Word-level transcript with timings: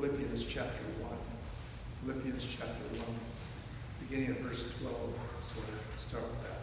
Philippians 0.00 0.44
chapter 0.44 0.84
1. 1.00 1.10
Philippians 2.04 2.46
chapter 2.46 2.84
1, 3.00 3.16
beginning 4.00 4.36
at 4.36 4.42
verse 4.42 4.62
12. 4.78 4.94
So 5.40 5.56
start 5.98 6.24
with 6.24 6.42
that. 6.42 6.60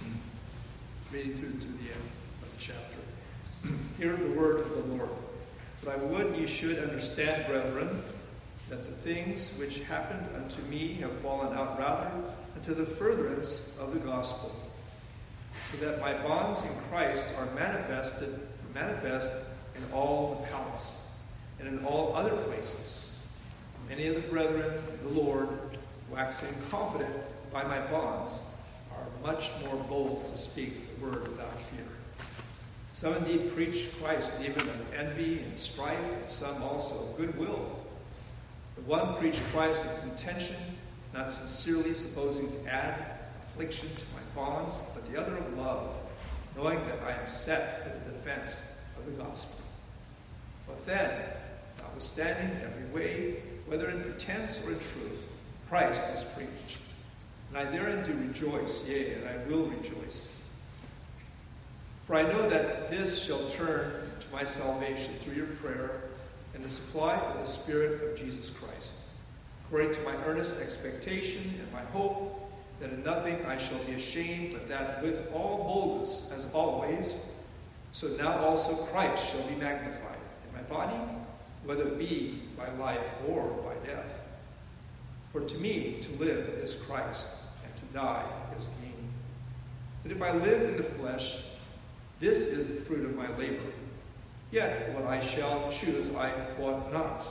Hmm. 0.00 1.14
Reading 1.14 1.34
through 1.34 1.50
to 1.50 1.66
the 1.66 1.92
end 1.92 2.10
of 2.42 2.48
the 2.50 2.58
chapter. 2.58 2.96
Hear 3.98 4.16
the 4.16 4.40
word 4.40 4.60
of 4.60 4.70
the 4.70 4.94
Lord. 4.94 5.10
But 5.84 5.98
I 5.98 6.02
would 6.02 6.34
ye 6.34 6.46
should 6.46 6.78
understand, 6.78 7.46
brethren, 7.46 8.02
things 9.02 9.50
which 9.58 9.80
happened 9.80 10.26
unto 10.36 10.62
me 10.62 10.94
have 10.94 11.12
fallen 11.18 11.56
out 11.56 11.78
rather 11.78 12.10
unto 12.54 12.74
the 12.74 12.84
furtherance 12.84 13.72
of 13.80 13.92
the 13.92 14.00
gospel, 14.00 14.54
so 15.70 15.78
that 15.84 16.00
my 16.00 16.12
bonds 16.14 16.62
in 16.62 16.70
Christ 16.90 17.28
are 17.38 17.46
manifested, 17.54 18.40
manifest 18.74 19.32
in 19.76 19.92
all 19.92 20.40
the 20.40 20.52
palace 20.52 21.06
and 21.58 21.68
in 21.68 21.84
all 21.84 22.14
other 22.14 22.36
places. 22.36 23.14
Many 23.88 24.06
of 24.06 24.22
the 24.22 24.28
brethren 24.28 24.72
the 25.02 25.08
Lord, 25.08 25.48
waxing 26.10 26.54
confident 26.70 27.14
by 27.52 27.64
my 27.64 27.80
bonds, 27.88 28.40
are 28.92 29.26
much 29.26 29.50
more 29.64 29.76
bold 29.84 30.30
to 30.30 30.38
speak 30.38 30.94
the 30.94 31.06
word 31.06 31.26
without 31.28 31.60
fear. 31.62 31.86
Some 32.92 33.14
indeed 33.14 33.54
preach 33.54 33.88
Christ 34.00 34.34
even 34.42 34.68
of 34.68 34.94
envy 34.94 35.38
and 35.38 35.58
strife, 35.58 35.98
and 35.98 36.28
some 36.28 36.62
also 36.62 36.94
of 36.96 37.16
goodwill. 37.16 37.80
The 38.80 38.90
one 38.90 39.16
preached 39.16 39.42
Christ 39.52 39.84
of 39.84 40.00
contention, 40.00 40.56
not 41.12 41.30
sincerely 41.30 41.92
supposing 41.92 42.50
to 42.50 42.72
add 42.72 42.94
affliction 43.46 43.88
to 43.94 44.04
my 44.14 44.22
bonds, 44.34 44.82
but 44.94 45.10
the 45.12 45.20
other 45.20 45.36
of 45.36 45.58
love, 45.58 45.94
knowing 46.56 46.78
that 46.86 47.00
I 47.02 47.12
am 47.12 47.28
set 47.28 47.82
for 47.82 48.10
the 48.10 48.16
defense 48.16 48.64
of 48.96 49.04
the 49.04 49.22
gospel. 49.22 49.60
But 50.66 50.86
then, 50.86 51.10
notwithstanding 51.78 52.58
every 52.62 52.86
way, 52.86 53.42
whether 53.66 53.90
in 53.90 54.00
pretense 54.00 54.64
or 54.64 54.70
in 54.70 54.78
truth, 54.78 55.28
Christ 55.68 56.04
is 56.14 56.24
preached. 56.24 56.78
And 57.50 57.58
I 57.58 57.70
therein 57.70 58.02
do 58.02 58.14
rejoice, 58.14 58.88
yea, 58.88 59.14
and 59.14 59.28
I 59.28 59.36
will 59.48 59.66
rejoice. 59.66 60.32
For 62.06 62.14
I 62.14 62.22
know 62.22 62.48
that 62.48 62.90
this 62.90 63.22
shall 63.22 63.46
turn 63.50 64.10
to 64.20 64.26
my 64.32 64.44
salvation 64.44 65.12
through 65.16 65.34
your 65.34 65.46
prayer 65.46 66.09
and 66.54 66.64
the 66.64 66.68
supply 66.68 67.16
of 67.16 67.38
the 67.38 67.46
Spirit 67.46 68.02
of 68.02 68.18
Jesus 68.18 68.50
Christ, 68.50 68.94
according 69.64 69.92
to 69.92 70.00
my 70.02 70.14
earnest 70.26 70.60
expectation 70.60 71.42
and 71.60 71.72
my 71.72 71.82
hope 71.92 72.36
that 72.80 72.92
in 72.92 73.02
nothing 73.02 73.44
I 73.46 73.58
shall 73.58 73.78
be 73.80 73.92
ashamed, 73.92 74.52
but 74.52 74.68
that 74.68 75.02
with 75.02 75.30
all 75.32 75.64
boldness, 75.64 76.32
as 76.34 76.50
always, 76.52 77.18
so 77.92 78.08
now 78.18 78.38
also 78.38 78.74
Christ 78.74 79.30
shall 79.30 79.42
be 79.42 79.54
magnified 79.56 80.18
in 80.48 80.56
my 80.56 80.62
body, 80.62 80.96
whether 81.64 81.86
it 81.88 81.98
be 81.98 82.42
by 82.56 82.70
life 82.72 83.00
or 83.28 83.48
by 83.48 83.74
death. 83.86 84.20
For 85.32 85.40
to 85.42 85.58
me 85.58 85.98
to 86.02 86.24
live 86.24 86.48
is 86.48 86.74
Christ, 86.74 87.28
and 87.64 87.76
to 87.76 87.94
die 87.94 88.26
is 88.56 88.68
gain. 88.82 88.94
But 90.02 90.12
if 90.12 90.22
I 90.22 90.32
live 90.32 90.62
in 90.62 90.76
the 90.76 90.82
flesh, 90.82 91.42
this 92.18 92.48
is 92.48 92.68
the 92.68 92.80
fruit 92.80 93.04
of 93.04 93.14
my 93.16 93.28
labor. 93.36 93.62
Yet 94.52 94.92
what 94.94 95.04
I 95.04 95.20
shall 95.20 95.70
choose 95.70 96.14
I 96.14 96.32
want 96.58 96.92
not. 96.92 97.24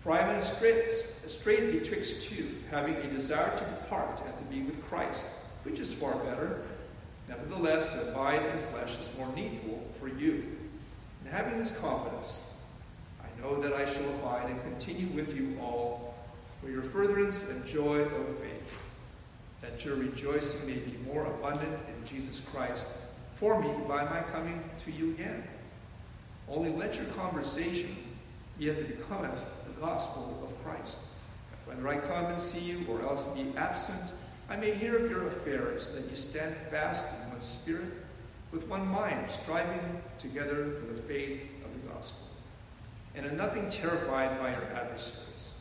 For 0.00 0.12
I 0.12 0.20
am 0.20 0.34
in 0.34 0.40
strait, 0.40 0.90
strait 0.90 1.72
betwixt 1.72 2.28
two, 2.28 2.54
having 2.70 2.94
a 2.94 3.10
desire 3.10 3.56
to 3.56 3.64
depart 3.64 4.20
and 4.26 4.36
to 4.38 4.44
be 4.44 4.62
with 4.62 4.82
Christ, 4.86 5.26
which 5.62 5.78
is 5.78 5.92
far 5.92 6.14
better. 6.16 6.62
Nevertheless, 7.28 7.86
to 7.88 8.10
abide 8.10 8.44
in 8.44 8.56
the 8.56 8.66
flesh 8.68 8.98
is 8.98 9.08
more 9.18 9.28
needful 9.34 9.82
for 10.00 10.08
you. 10.08 10.56
And 11.22 11.32
having 11.32 11.58
this 11.58 11.76
confidence, 11.78 12.42
I 13.22 13.40
know 13.40 13.60
that 13.60 13.72
I 13.72 13.84
shall 13.84 14.08
abide 14.16 14.50
and 14.50 14.60
continue 14.62 15.08
with 15.08 15.34
you 15.36 15.58
all 15.60 16.14
for 16.62 16.70
your 16.70 16.82
furtherance 16.82 17.48
and 17.48 17.64
joy 17.66 18.00
of 18.00 18.38
faith, 18.38 18.78
that 19.60 19.84
your 19.84 19.96
rejoicing 19.96 20.66
may 20.66 20.78
be 20.78 20.96
more 21.06 21.24
abundant 21.26 21.78
in 21.88 22.06
Jesus 22.06 22.40
Christ 22.40 22.86
for 23.36 23.60
me 23.60 23.70
by 23.86 24.04
my 24.04 24.20
coming 24.32 24.62
to 24.84 24.90
you 24.90 25.10
again. 25.10 25.42
Only 26.50 26.70
let 26.70 26.96
your 26.96 27.06
conversation 27.06 27.96
be 28.58 28.68
as 28.68 28.78
it 28.78 28.98
becometh 28.98 29.50
the 29.66 29.80
gospel 29.80 30.38
of 30.42 30.64
Christ. 30.64 30.98
Whether 31.64 31.88
I 31.88 31.98
come 31.98 32.26
and 32.26 32.38
see 32.40 32.60
you 32.60 32.84
or 32.88 33.02
else 33.02 33.22
be 33.34 33.46
absent, 33.56 34.12
I 34.48 34.56
may 34.56 34.74
hear 34.74 34.98
of 34.98 35.08
your 35.08 35.28
affairs, 35.28 35.90
that 35.90 36.10
you 36.10 36.16
stand 36.16 36.56
fast 36.56 37.06
in 37.22 37.30
one 37.30 37.42
spirit, 37.42 37.92
with 38.50 38.66
one 38.66 38.86
mind, 38.88 39.30
striving 39.30 40.02
together 40.18 40.72
for 40.80 40.92
the 40.92 41.00
faith 41.02 41.40
of 41.64 41.72
the 41.72 41.88
gospel, 41.94 42.26
and 43.14 43.24
in 43.24 43.36
nothing 43.36 43.68
terrified 43.68 44.40
by 44.40 44.50
your 44.50 44.64
adversaries, 44.74 45.54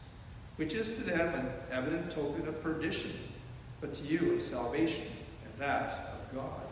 which 0.55 0.73
is 0.73 0.97
to 0.97 1.03
them 1.03 1.35
an 1.35 1.49
evident 1.71 2.09
token 2.09 2.47
of 2.47 2.63
perdition, 2.63 3.11
but 3.79 3.93
to 3.93 4.03
you 4.05 4.33
of 4.33 4.41
salvation, 4.41 5.05
and 5.45 5.53
that 5.59 5.91
of 5.91 6.35
God. 6.35 6.68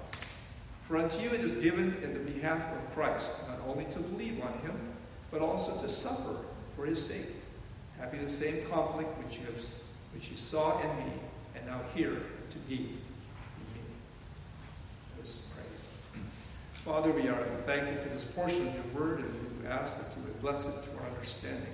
For 0.88 0.96
unto 0.98 1.20
you 1.20 1.30
it 1.32 1.42
is 1.42 1.56
given 1.56 1.98
in 2.02 2.14
the 2.14 2.32
behalf 2.32 2.62
of 2.74 2.96
Christ, 2.96 3.34
not 3.50 3.60
only 3.68 3.86
to 3.92 4.00
believe 4.00 4.42
on 4.42 4.54
him, 4.60 4.80
but 5.32 5.42
also 5.42 5.76
to 5.82 5.90
suffer 5.90 6.38
for 6.76 6.86
his 6.86 7.06
sake, 7.06 7.28
having 8.00 8.24
the 8.24 8.30
same 8.30 8.66
conflict 8.68 9.10
which 9.24 9.40
you, 9.40 9.46
have, 9.48 9.62
which 10.14 10.32
you 10.32 10.38
saw 10.38 10.80
in 10.80 10.88
me, 10.98 11.12
and 11.56 11.66
now 11.66 11.82
hear 11.94 12.12
to 12.12 12.58
be 12.70 12.76
in 12.76 12.84
me. 12.84 13.82
Let 15.18 15.24
us 15.24 15.52
pray. 15.54 16.22
Father, 16.86 17.12
we 17.12 17.28
are 17.28 17.44
thankful 17.66 18.04
for 18.04 18.10
this 18.10 18.24
portion 18.24 18.68
of 18.68 18.74
your 18.74 19.02
word, 19.04 19.20
and 19.20 19.62
we 19.62 19.68
ask 19.68 19.98
that 19.98 20.16
you 20.16 20.24
would 20.24 20.42
bless 20.42 20.66
it 20.66 20.84
to 20.84 20.90
our 21.00 21.10
understanding 21.14 21.68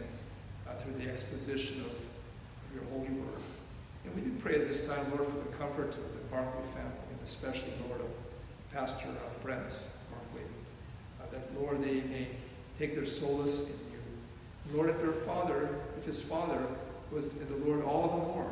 uh, 0.67 0.73
through 0.73 0.93
the 0.93 1.11
exposition 1.11 1.81
of, 1.81 1.91
of 1.91 2.73
your 2.73 2.83
holy 2.91 3.09
word. 3.09 3.41
And 4.05 4.15
we 4.15 4.21
do 4.21 4.31
pray 4.39 4.55
at 4.55 4.67
this 4.67 4.87
time, 4.87 5.05
Lord, 5.15 5.27
for 5.27 5.37
the 5.37 5.55
comfort 5.55 5.89
of 5.89 6.13
the 6.13 6.23
Barclay 6.31 6.63
family, 6.73 7.05
and 7.11 7.19
especially, 7.23 7.73
Lord, 7.87 8.01
of 8.01 8.07
Pastor 8.73 9.07
uh, 9.09 9.43
Brent 9.43 9.79
Barclay, 10.09 10.49
uh, 11.21 11.25
that, 11.31 11.61
Lord, 11.61 11.83
they 11.83 12.01
may 12.01 12.27
take 12.79 12.95
their 12.95 13.05
solace 13.05 13.69
in 13.69 13.75
you. 13.91 14.75
Lord, 14.75 14.89
if 14.89 14.97
their 14.99 15.11
father, 15.11 15.69
if 15.99 16.05
his 16.05 16.19
father 16.19 16.59
was 17.11 17.37
in 17.37 17.47
the 17.47 17.65
Lord 17.67 17.85
all 17.85 18.07
the 18.07 18.33
more, 18.33 18.49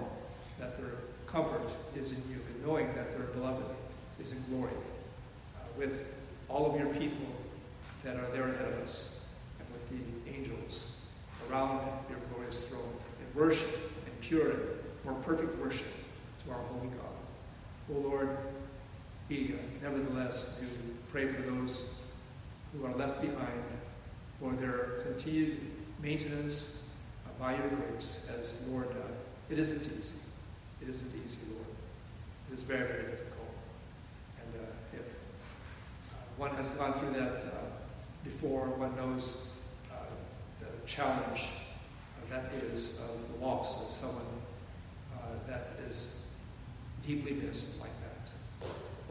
that 0.59 0.77
their 0.77 0.91
comfort 1.25 1.71
is 1.95 2.11
in 2.11 2.21
you, 2.29 2.35
and 2.35 2.65
knowing 2.65 2.87
that 2.93 3.17
their 3.17 3.25
beloved 3.27 3.65
is 4.19 4.31
in 4.31 4.43
glory 4.49 4.71
uh, 5.55 5.63
with 5.75 6.05
all 6.49 6.71
of 6.71 6.79
your 6.79 6.93
people 6.93 7.25
that 8.03 8.15
are 8.17 8.29
there 8.31 8.47
ahead 8.47 8.67
of 8.67 8.79
us, 8.81 9.25
and 9.59 9.67
with 9.73 9.89
the 9.89 10.31
angels 10.31 10.97
around 11.49 11.81
your 12.09 12.19
glorious 12.31 12.59
throne, 12.67 12.93
in 13.19 13.39
worship, 13.39 13.91
in 14.05 14.11
pure 14.21 14.51
and 14.51 14.59
more 15.03 15.15
perfect 15.23 15.57
worship 15.59 15.87
to 16.45 16.51
our 16.51 16.59
holy 16.59 16.89
God. 16.89 17.95
O 17.95 18.07
Lord, 18.07 18.37
he, 19.31 19.53
uh, 19.53 19.57
nevertheless, 19.81 20.59
do 20.59 20.67
pray 21.09 21.25
for 21.25 21.41
those 21.41 21.93
who 22.73 22.85
are 22.85 22.93
left 22.95 23.21
behind 23.21 23.63
for 24.39 24.51
their 24.53 25.03
continued 25.03 25.57
maintenance 26.01 26.83
uh, 27.25 27.29
by 27.41 27.55
your 27.55 27.69
grace, 27.69 28.29
as 28.37 28.67
Lord, 28.67 28.87
uh, 28.87 29.11
it 29.49 29.57
isn't 29.57 29.83
easy. 29.97 30.15
It 30.81 30.89
isn't 30.89 31.11
easy, 31.25 31.37
Lord. 31.53 31.65
It 32.49 32.55
is 32.55 32.61
very, 32.61 32.87
very 32.87 33.03
difficult. 33.03 33.53
And 34.41 34.61
uh, 34.61 34.65
if 34.93 34.99
uh, 34.99 36.15
one 36.35 36.51
has 36.55 36.69
gone 36.71 36.93
through 36.93 37.13
that 37.13 37.45
uh, 37.45 37.49
before, 38.25 38.67
one 38.67 38.95
knows 38.97 39.55
uh, 39.91 39.95
the 40.59 40.87
challenge 40.87 41.47
that 42.29 42.51
is 42.73 42.99
of 42.99 43.39
the 43.39 43.45
loss 43.45 43.87
of 43.87 43.93
someone 43.93 44.25
that 45.47 45.71
is 45.89 46.23
deeply 47.05 47.33
missed 47.33 47.81
like 47.81 47.89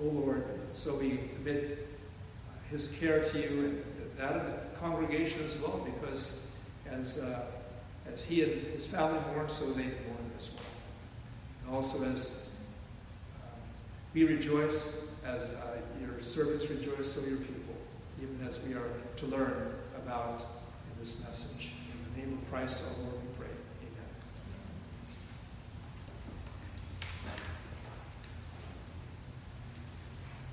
O 0.03 0.07
Lord, 0.07 0.45
so 0.73 0.95
we 0.97 1.21
commit 1.37 1.87
his 2.71 2.97
care 2.99 3.25
to 3.25 3.39
you 3.39 3.65
and 3.65 3.85
that 4.17 4.33
of 4.37 4.47
the 4.47 4.79
congregation 4.79 5.45
as 5.45 5.57
well, 5.59 5.87
because 5.97 6.41
as, 6.91 7.19
uh, 7.19 7.47
as 8.13 8.25
he 8.25 8.43
and 8.43 8.53
his 8.69 8.85
family 8.87 9.21
mourn, 9.35 9.49
so 9.49 9.65
they 9.73 9.83
mourn 9.83 10.31
as 10.39 10.51
well. 10.51 10.65
And 11.65 11.75
also 11.75 12.05
as 12.05 12.49
uh, 13.37 13.47
we 14.15 14.25
rejoice, 14.25 15.07
as 15.25 15.53
uh, 15.53 15.77
your 16.01 16.21
servants 16.21 16.69
rejoice, 16.69 17.13
so 17.13 17.21
your 17.23 17.39
people, 17.39 17.75
even 18.23 18.47
as 18.47 18.61
we 18.63 18.75
are 18.75 18.91
to 19.17 19.27
learn 19.27 19.75
about 19.97 20.41
in 20.41 20.99
this 20.99 21.23
message. 21.25 21.73
In 21.93 22.15
the 22.15 22.21
name 22.21 22.39
of 22.39 22.51
Christ 22.51 22.83
our 22.83 23.05
Lord, 23.05 23.20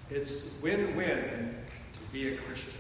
It's 0.10 0.62
win-win 0.62 1.56
to 1.94 2.00
be 2.14 2.34
a 2.34 2.38
Christian. 2.38 2.72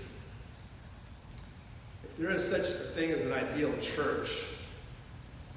If 2.05 2.17
there 2.17 2.31
is 2.31 2.47
such 2.47 2.61
a 2.61 2.87
thing 2.95 3.11
as 3.11 3.21
an 3.21 3.33
ideal 3.33 3.73
church, 3.81 4.45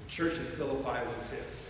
the 0.02 0.10
church 0.10 0.36
in 0.36 0.44
Philippi 0.46 1.06
was 1.16 1.32
it. 1.32 1.66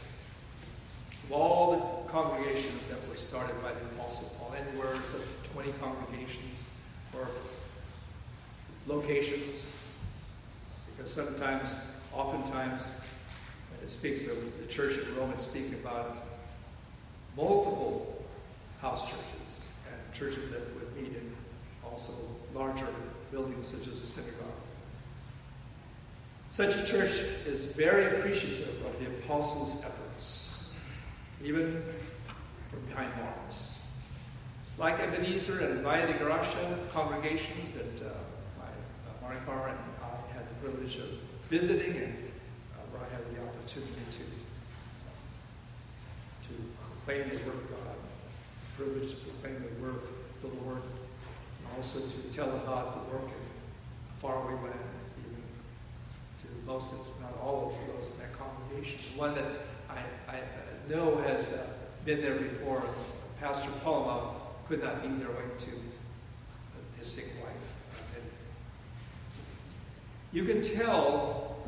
of 1.26 1.32
all 1.32 1.72
the 1.72 2.10
congregations 2.10 2.86
that 2.86 3.06
were 3.10 3.16
started 3.16 3.62
by 3.62 3.72
the 3.72 3.80
Apostle 3.94 4.34
Paul, 4.38 4.54
anywhere 4.54 4.94
of 4.94 5.50
20 5.52 5.70
congregations 5.80 6.66
or 7.14 7.28
locations, 8.86 9.76
because 10.96 11.12
sometimes, 11.12 11.78
oftentimes, 12.14 12.94
it 13.82 13.90
speaks 13.90 14.22
of 14.22 14.60
the 14.60 14.66
church 14.66 14.96
in 14.96 15.16
Rome, 15.16 15.30
it's 15.32 15.46
speaking 15.46 15.74
about 15.74 16.16
multiple 17.36 18.24
house 18.80 19.02
churches 19.02 19.39
churches 20.20 20.50
that 20.50 20.60
would 20.74 20.94
meet 20.94 21.16
in 21.16 21.34
also 21.82 22.12
larger 22.54 22.86
buildings 23.30 23.66
such 23.66 23.88
as 23.88 24.02
a 24.02 24.06
synagogue. 24.06 24.52
Such 26.50 26.76
a 26.76 26.84
church 26.84 27.12
is 27.46 27.64
very 27.64 28.04
appreciative 28.18 28.84
of 28.84 28.98
the 28.98 29.06
apostles' 29.06 29.82
efforts, 29.82 30.72
even 31.42 31.82
from 32.68 32.80
behind 32.80 33.10
bars. 33.16 33.82
Like 34.76 35.00
Ebenezer 35.00 35.60
and 35.60 35.80
Valle 35.80 36.06
de 36.06 36.18
Gracia 36.18 36.78
congregations 36.92 37.72
that 37.72 38.06
uh, 38.06 38.12
my, 38.58 38.66
uh, 38.66 39.24
Maricar 39.24 39.70
and 39.70 39.78
I 40.02 40.34
had 40.34 40.44
the 40.50 40.54
privilege 40.60 40.96
of 40.96 41.08
visiting 41.48 41.96
and 41.96 42.14
uh, 42.74 42.82
where 42.92 43.00
I 43.00 43.08
had 43.10 43.24
the 43.34 43.40
opportunity 43.40 44.04
to, 44.12 44.24
to 46.48 46.54
proclaim 47.06 47.30
the 47.30 47.36
Word 47.46 47.56
of 47.56 47.70
God, 47.70 47.96
privilege 48.80 49.10
to 49.10 49.16
proclaim 49.16 49.62
the 49.62 49.82
work 49.84 50.04
of 50.04 50.40
the 50.40 50.64
Lord, 50.64 50.80
and 50.80 51.76
also 51.76 52.00
to 52.00 52.16
tell 52.32 52.48
about 52.48 52.94
the 52.94 53.14
work 53.14 53.24
in 53.24 53.28
a 53.28 54.18
faraway 54.18 54.54
land, 54.54 54.90
even 55.18 55.42
to 56.40 56.66
most, 56.66 56.94
if 56.94 57.20
not 57.20 57.38
all 57.42 57.76
of 57.76 57.94
those 57.94 58.10
in 58.12 58.18
that 58.20 58.32
congregation. 58.32 58.98
One 59.18 59.34
that 59.34 59.44
I, 59.90 59.98
I 60.34 60.38
know 60.88 61.18
has 61.18 61.52
uh, 61.52 61.66
been 62.06 62.22
there 62.22 62.36
before, 62.36 62.82
Pastor 63.38 63.70
Palma 63.84 64.30
could 64.66 64.82
not 64.82 65.02
be 65.02 65.08
there 65.08 65.28
owing 65.28 65.58
to 65.58 65.70
his 66.96 67.06
sick 67.06 67.26
wife. 67.42 67.52
And 68.16 68.24
you 70.32 70.44
can 70.44 70.62
tell 70.62 71.58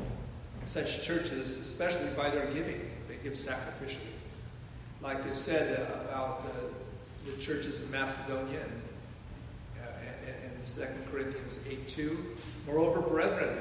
such 0.65 1.03
churches, 1.03 1.57
especially 1.57 2.07
by 2.17 2.31
their 2.31 2.47
giving, 2.47 2.89
they 3.07 3.17
give 3.21 3.33
sacrificially. 3.33 4.13
Like 5.01 5.23
they 5.23 5.33
said 5.33 5.79
uh, 5.79 6.09
about 6.09 6.43
the, 6.43 6.72
the 7.25 7.31
churches 7.41 7.81
in 7.81 7.91
Macedonia 7.91 8.59
and 8.59 8.81
uh, 9.81 10.55
in 10.55 10.85
2 10.87 11.11
Corinthians 11.11 11.59
8 11.69 11.87
2. 11.87 12.25
Moreover, 12.65 13.01
brethren, 13.01 13.57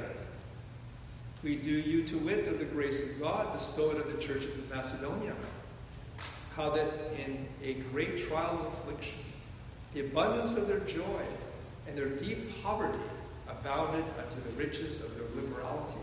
we 1.43 1.57
do 1.57 1.71
you 1.71 2.05
to 2.05 2.19
wit 2.19 2.47
of 2.47 2.59
the 2.59 2.65
grace 2.65 3.03
of 3.03 3.21
God 3.21 3.53
bestowed 3.53 4.01
on 4.01 4.13
the 4.13 4.21
churches 4.21 4.59
of 4.59 4.71
Macedonia, 4.71 5.35
how 6.57 6.71
that 6.71 6.89
in 7.19 7.47
a 7.63 7.75
great 7.91 8.29
trial 8.29 8.61
of 8.61 8.67
affliction, 8.75 9.19
the 9.95 10.01
abundance 10.01 10.57
of 10.57 10.69
their 10.69 10.81
joy 10.81 11.23
and 11.89 11.97
their 11.97 12.09
deep 12.09 12.63
poverty 12.63 12.99
abounded 13.49 14.05
unto 14.19 14.41
the 14.49 14.57
riches 14.57 15.01
of 15.01 15.15
their 15.17 15.43
liberality. 15.43 15.99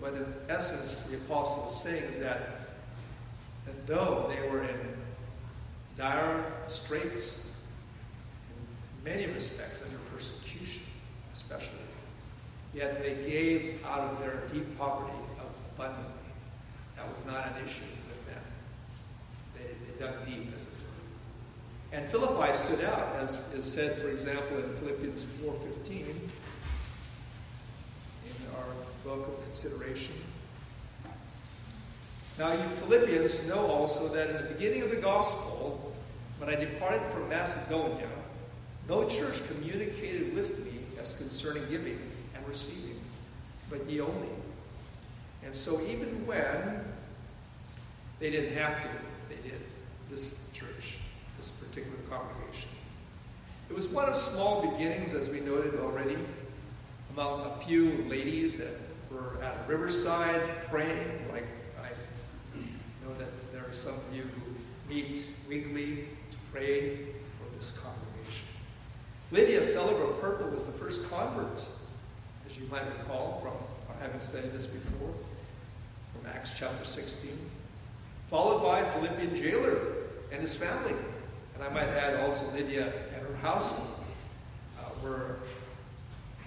But 0.00 0.14
in 0.14 0.26
essence, 0.48 1.04
the 1.08 1.16
apostle 1.16 1.68
is 1.68 1.76
saying 1.76 2.02
is 2.12 2.20
that, 2.20 2.60
that 3.64 3.86
though 3.86 4.28
they 4.28 4.48
were 4.48 4.62
in 4.62 4.95
dire 5.96 6.44
straits, 6.68 7.54
in 8.50 9.04
many 9.04 9.26
respects 9.26 9.82
under 9.82 9.98
persecution, 10.12 10.82
especially, 11.32 11.70
yet 12.74 13.02
they 13.02 13.14
gave 13.28 13.84
out 13.84 14.00
of 14.00 14.20
their 14.20 14.42
deep 14.52 14.78
poverty 14.78 15.16
abundantly. 15.74 16.12
That 16.96 17.10
was 17.10 17.24
not 17.24 17.46
an 17.46 17.64
issue 17.64 17.82
with 18.08 18.26
them. 18.26 18.42
They, 19.56 19.64
they 19.64 19.98
dug 19.98 20.26
deep, 20.26 20.52
as 20.56 20.62
it 20.62 20.68
were. 20.68 21.96
and 21.98 22.10
Philippi 22.10 22.52
stood 22.52 22.84
out, 22.84 23.16
as 23.16 23.52
is 23.54 23.64
said, 23.64 23.98
for 23.98 24.08
example, 24.10 24.58
in 24.58 24.74
Philippians 24.76 25.22
4.15, 25.42 25.90
in 25.90 26.16
our 28.56 28.66
book 29.04 29.28
of 29.28 29.44
consideration. 29.44 30.14
Now 32.38 32.52
you 32.52 32.58
Philippians 32.80 33.46
know 33.46 33.66
also 33.66 34.08
that 34.08 34.28
in 34.28 34.36
the 34.36 34.52
beginning 34.52 34.82
of 34.82 34.90
the 34.90 34.96
gospel, 34.96 35.85
when 36.38 36.48
I 36.48 36.54
departed 36.54 37.02
from 37.08 37.28
Macedonia, 37.28 38.08
no 38.88 39.08
church 39.08 39.40
communicated 39.48 40.34
with 40.34 40.58
me 40.64 40.80
as 41.00 41.16
concerning 41.16 41.68
giving 41.68 41.98
and 42.34 42.48
receiving, 42.48 43.00
but 43.70 43.88
ye 43.88 44.00
only. 44.00 44.28
And 45.44 45.54
so 45.54 45.80
even 45.82 46.26
when 46.26 46.84
they 48.18 48.30
didn't 48.30 48.56
have 48.56 48.82
to, 48.82 48.88
they 49.28 49.36
did. 49.36 49.60
This 50.10 50.38
church 50.52 50.96
this 51.36 51.50
particular 51.50 51.98
congregation. 52.08 52.70
It 53.68 53.74
was 53.74 53.86
one 53.88 54.08
of 54.08 54.16
small 54.16 54.70
beginnings, 54.70 55.12
as 55.14 55.28
we 55.28 55.40
noted 55.40 55.78
already, 55.80 56.16
among 57.12 57.40
a 57.40 57.56
few 57.64 58.04
ladies 58.08 58.58
that 58.58 58.74
were 59.10 59.42
at 59.42 59.68
Riverside 59.68 60.40
praying, 60.68 61.26
like 61.32 61.46
I 61.82 61.88
know 63.04 63.14
that 63.18 63.28
there 63.52 63.68
are 63.68 63.72
some 63.72 63.94
of 63.94 64.14
you 64.14 64.22
who 64.22 64.94
meet 64.94 65.26
weekly 65.48 66.06
pray 66.56 66.96
for 67.38 67.54
this 67.54 67.78
congregation. 67.78 68.46
Lydia 69.30 69.62
Celebrate 69.62 70.20
Purple 70.22 70.48
was 70.48 70.64
the 70.64 70.72
first 70.72 71.08
convert, 71.10 71.62
as 72.48 72.58
you 72.58 72.66
might 72.70 72.86
recall 72.98 73.40
from 73.42 73.52
our 73.94 74.02
having 74.02 74.20
studied 74.20 74.52
this 74.52 74.64
before, 74.64 75.12
from 76.12 76.30
Acts 76.30 76.54
chapter 76.58 76.84
16, 76.86 77.30
followed 78.30 78.62
by 78.62 78.88
Philippian 78.92 79.36
jailer 79.36 79.76
and 80.32 80.40
his 80.40 80.54
family. 80.54 80.94
And 81.54 81.62
I 81.62 81.68
might 81.68 81.88
add 81.88 82.24
also 82.24 82.50
Lydia 82.52 82.90
and 83.14 83.26
her 83.26 83.36
household 83.42 84.00
uh, 84.80 84.88
were 85.04 85.36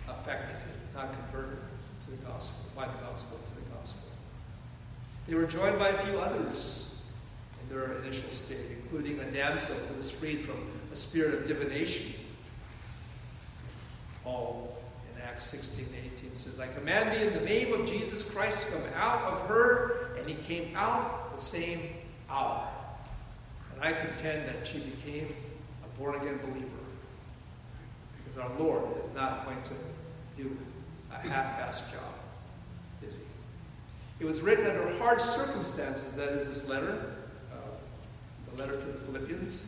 affected, 0.08 0.56
not 0.96 1.14
converted 1.14 1.60
to 2.06 2.12
the 2.12 2.18
gospel, 2.26 2.72
by 2.76 2.88
the 2.88 3.06
gospel 3.12 3.38
to 3.38 3.56
the 3.64 3.78
gospel. 3.78 4.10
They 5.28 5.36
were 5.36 5.46
joined 5.46 5.78
by 5.78 5.90
a 5.90 5.98
few 6.00 6.18
others 6.18 6.99
their 7.70 8.00
initial 8.02 8.30
state, 8.30 8.58
including 8.82 9.20
a 9.20 9.32
damsel 9.32 9.76
who 9.76 9.96
was 9.96 10.10
freed 10.10 10.42
from 10.42 10.58
a 10.92 10.96
spirit 10.96 11.36
of 11.36 11.48
divination. 11.48 12.14
Paul 14.24 14.78
in 15.14 15.22
Acts 15.22 15.46
16 15.46 15.86
18 16.18 16.36
says, 16.36 16.60
I 16.60 16.68
command 16.68 17.12
thee 17.12 17.28
in 17.28 17.34
the 17.34 17.42
name 17.42 17.74
of 17.74 17.88
Jesus 17.88 18.24
Christ 18.24 18.68
to 18.68 18.74
come 18.74 18.82
out 18.96 19.22
of 19.22 19.48
her, 19.48 20.16
and 20.18 20.28
he 20.28 20.36
came 20.36 20.76
out 20.76 21.36
the 21.36 21.42
same 21.42 21.82
hour. 22.30 22.68
And 23.74 23.84
I 23.84 23.94
contend 23.94 24.48
that 24.48 24.68
she 24.68 24.80
became 24.80 25.34
a 25.84 26.00
born 26.00 26.16
again 26.16 26.40
believer. 26.44 26.68
Because 28.18 28.40
our 28.40 28.52
Lord 28.60 28.84
is 29.02 29.10
not 29.14 29.46
going 29.46 29.62
to 29.64 30.44
do 30.44 30.58
a 31.12 31.20
half 31.20 31.60
assed 31.60 31.92
job, 31.92 32.14
is 33.08 33.18
he? 33.18 33.24
It 34.20 34.26
was 34.26 34.42
written 34.42 34.68
under 34.68 34.90
hard 34.98 35.22
circumstances, 35.22 36.16
that 36.16 36.30
is, 36.30 36.48
this 36.48 36.68
letter, 36.68 37.16
letter 38.60 38.78
to 38.78 38.86
the 38.86 38.98
Philippians. 38.98 39.66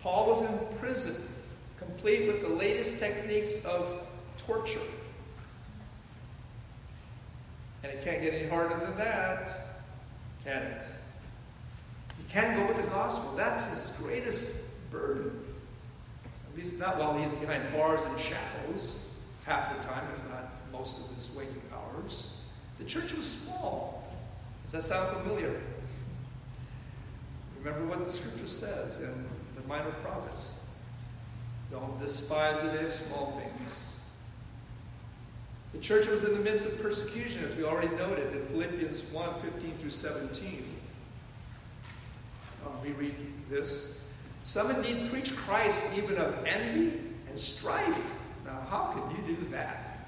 Paul 0.00 0.26
was 0.26 0.42
in 0.42 0.78
prison, 0.78 1.14
complete 1.78 2.26
with 2.26 2.40
the 2.40 2.48
latest 2.48 2.98
techniques 2.98 3.64
of 3.64 4.06
torture. 4.38 4.80
And 7.82 7.92
it 7.92 8.02
can't 8.02 8.22
get 8.22 8.32
any 8.32 8.48
harder 8.48 8.78
than 8.84 8.96
that, 8.96 9.52
can 10.44 10.62
it? 10.62 10.84
He 12.16 12.32
can't 12.32 12.56
go 12.56 12.66
with 12.66 12.82
the 12.82 12.90
gospel. 12.90 13.36
That's 13.36 13.68
his 13.68 13.96
greatest 13.98 14.90
burden. 14.90 15.44
At 16.50 16.56
least 16.56 16.78
not 16.78 16.98
while 16.98 17.16
he's 17.18 17.32
behind 17.32 17.62
bars 17.72 18.04
and 18.04 18.18
shackles, 18.18 19.14
half 19.44 19.76
the 19.76 19.86
time, 19.86 20.04
if 20.16 20.30
not 20.30 20.50
most 20.72 21.00
of 21.00 21.16
his 21.16 21.30
waking 21.36 21.62
hours. 21.72 22.36
The 22.78 22.84
church 22.84 23.14
was 23.14 23.26
small. 23.26 24.04
Does 24.64 24.72
that 24.72 24.82
sound 24.82 25.16
familiar? 25.18 25.60
Remember 27.64 27.86
what 27.86 28.04
the 28.04 28.12
scripture 28.12 28.46
says 28.46 29.00
in 29.00 29.26
the 29.56 29.66
minor 29.66 29.90
prophets. 30.02 30.64
Don't 31.70 31.98
despise 31.98 32.60
the 32.60 32.68
day 32.68 32.84
of 32.84 32.92
small 32.92 33.40
things. 33.40 33.96
The 35.72 35.80
church 35.80 36.06
was 36.06 36.22
in 36.22 36.34
the 36.34 36.40
midst 36.40 36.66
of 36.66 36.80
persecution, 36.80 37.42
as 37.42 37.56
we 37.56 37.64
already 37.64 37.88
noted 37.96 38.32
in 38.32 38.44
Philippians 38.44 39.02
1 39.02 39.40
15 39.40 39.78
through 39.78 39.90
17 39.90 40.64
we 42.84 42.92
read 42.92 43.14
this. 43.48 43.98
Some 44.44 44.70
indeed 44.70 45.10
preach 45.10 45.34
Christ 45.34 45.82
even 45.96 46.18
of 46.18 46.44
envy 46.44 47.00
and 47.28 47.38
strife. 47.38 48.10
Now, 48.44 48.60
how 48.68 48.92
can 48.92 49.10
you 49.16 49.36
do 49.36 49.44
that? 49.50 50.06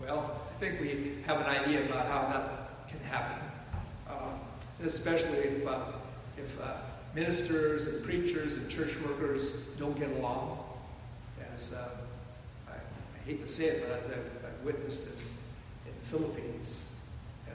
Well, 0.00 0.40
I 0.54 0.60
think 0.60 0.80
we 0.80 1.22
have 1.26 1.40
an 1.40 1.46
idea 1.46 1.84
about 1.86 2.06
how 2.06 2.22
that 2.32 2.88
can 2.88 3.00
happen. 3.10 3.38
Um, 4.10 4.40
especially 4.84 5.38
if, 5.38 5.66
uh, 5.66 5.80
if 6.36 6.60
uh, 6.60 6.74
ministers 7.14 7.86
and 7.86 8.04
preachers 8.04 8.54
and 8.54 8.68
church 8.70 8.98
workers 9.00 9.74
don't 9.78 9.98
get 9.98 10.10
along. 10.12 10.58
As 11.54 11.74
uh, 11.74 11.88
I, 12.68 12.72
I, 12.72 13.26
hate 13.26 13.42
to 13.42 13.48
say 13.48 13.64
it, 13.64 13.86
but 13.86 14.00
as 14.00 14.06
I've, 14.06 14.30
I've 14.44 14.64
witnessed 14.64 15.08
it 15.08 15.24
in, 15.86 15.92
the 16.00 16.08
Philippines, 16.08 16.92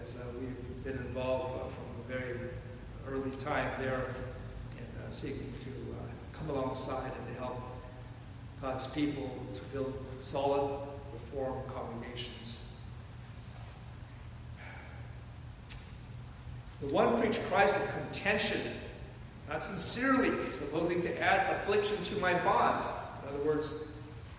as 0.04 0.16
uh, 0.16 0.20
we've 0.40 0.84
been 0.84 0.98
involved 1.08 1.62
uh, 1.62 1.68
from 1.70 1.84
a 2.00 2.20
very 2.20 2.38
early 3.10 3.32
time 3.38 3.70
there 3.80 4.14
in 4.78 5.02
uh, 5.02 5.10
seeking 5.10 5.54
to 5.60 5.70
uh, 5.70 6.38
come 6.38 6.50
alongside 6.50 7.12
and 7.18 7.36
to 7.36 7.42
help 7.42 7.62
God's 8.62 8.88
people 8.88 9.32
to 9.54 9.62
build 9.74 9.94
solid 10.20 10.88
Reformed 11.14 11.68
congregations. 11.74 12.37
The 16.82 16.88
one 16.88 17.20
preached 17.20 17.42
Christ 17.50 17.78
of 17.78 17.92
contention, 17.94 18.62
not 19.50 19.64
sincerely, 19.64 20.30
supposing 20.52 21.02
to 21.02 21.22
add 21.22 21.56
affliction 21.56 21.98
to 22.04 22.16
my 22.22 22.34
bonds. 22.36 22.88
In 23.24 23.30
other 23.30 23.44
words, 23.44 23.88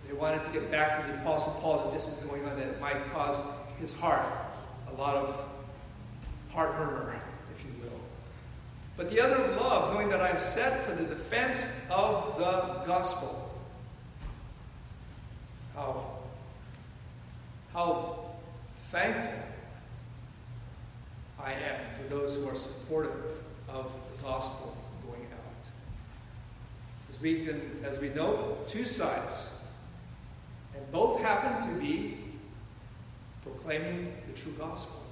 they 0.07 0.13
wanted 0.13 0.43
to 0.45 0.51
get 0.51 0.71
back 0.71 1.01
from 1.01 1.11
the 1.11 1.21
Apostle 1.21 1.53
Paul 1.61 1.85
that 1.85 1.93
this 1.93 2.07
is 2.07 2.23
going 2.23 2.45
on, 2.45 2.57
that 2.57 2.67
it 2.67 2.79
might 2.79 3.11
cause 3.11 3.41
his 3.79 3.93
heart 3.93 4.25
a 4.91 4.99
lot 4.99 5.15
of 5.15 5.43
heart 6.51 6.73
murmur, 6.79 7.13
if 7.55 7.65
you 7.65 7.71
will. 7.83 7.99
But 8.97 9.09
the 9.09 9.21
other 9.21 9.35
of 9.35 9.55
love, 9.57 9.93
knowing 9.93 10.09
that 10.09 10.21
I 10.21 10.29
am 10.29 10.39
set 10.39 10.85
for 10.85 10.95
the 10.95 11.03
defense 11.03 11.85
of 11.91 12.37
the 12.37 12.83
gospel. 12.85 13.51
How, 15.75 16.19
how 17.73 18.19
thankful 18.89 19.48
I 21.43 21.53
am 21.53 21.79
for 21.97 22.13
those 22.13 22.35
who 22.35 22.47
are 22.49 22.55
supportive 22.55 23.15
of 23.69 23.91
the 24.11 24.23
gospel 24.23 24.75
going 25.05 25.25
out. 25.31 25.67
As 27.09 27.19
we, 27.21 27.45
can, 27.45 27.79
as 27.83 27.99
we 27.99 28.09
know, 28.09 28.57
two 28.67 28.83
sides, 28.83 29.63
and 30.75 30.91
both 30.91 31.21
happen 31.21 31.67
to 31.67 31.79
be 31.79 32.17
proclaiming 33.41 34.13
the 34.27 34.39
true 34.39 34.53
gospel, 34.57 35.03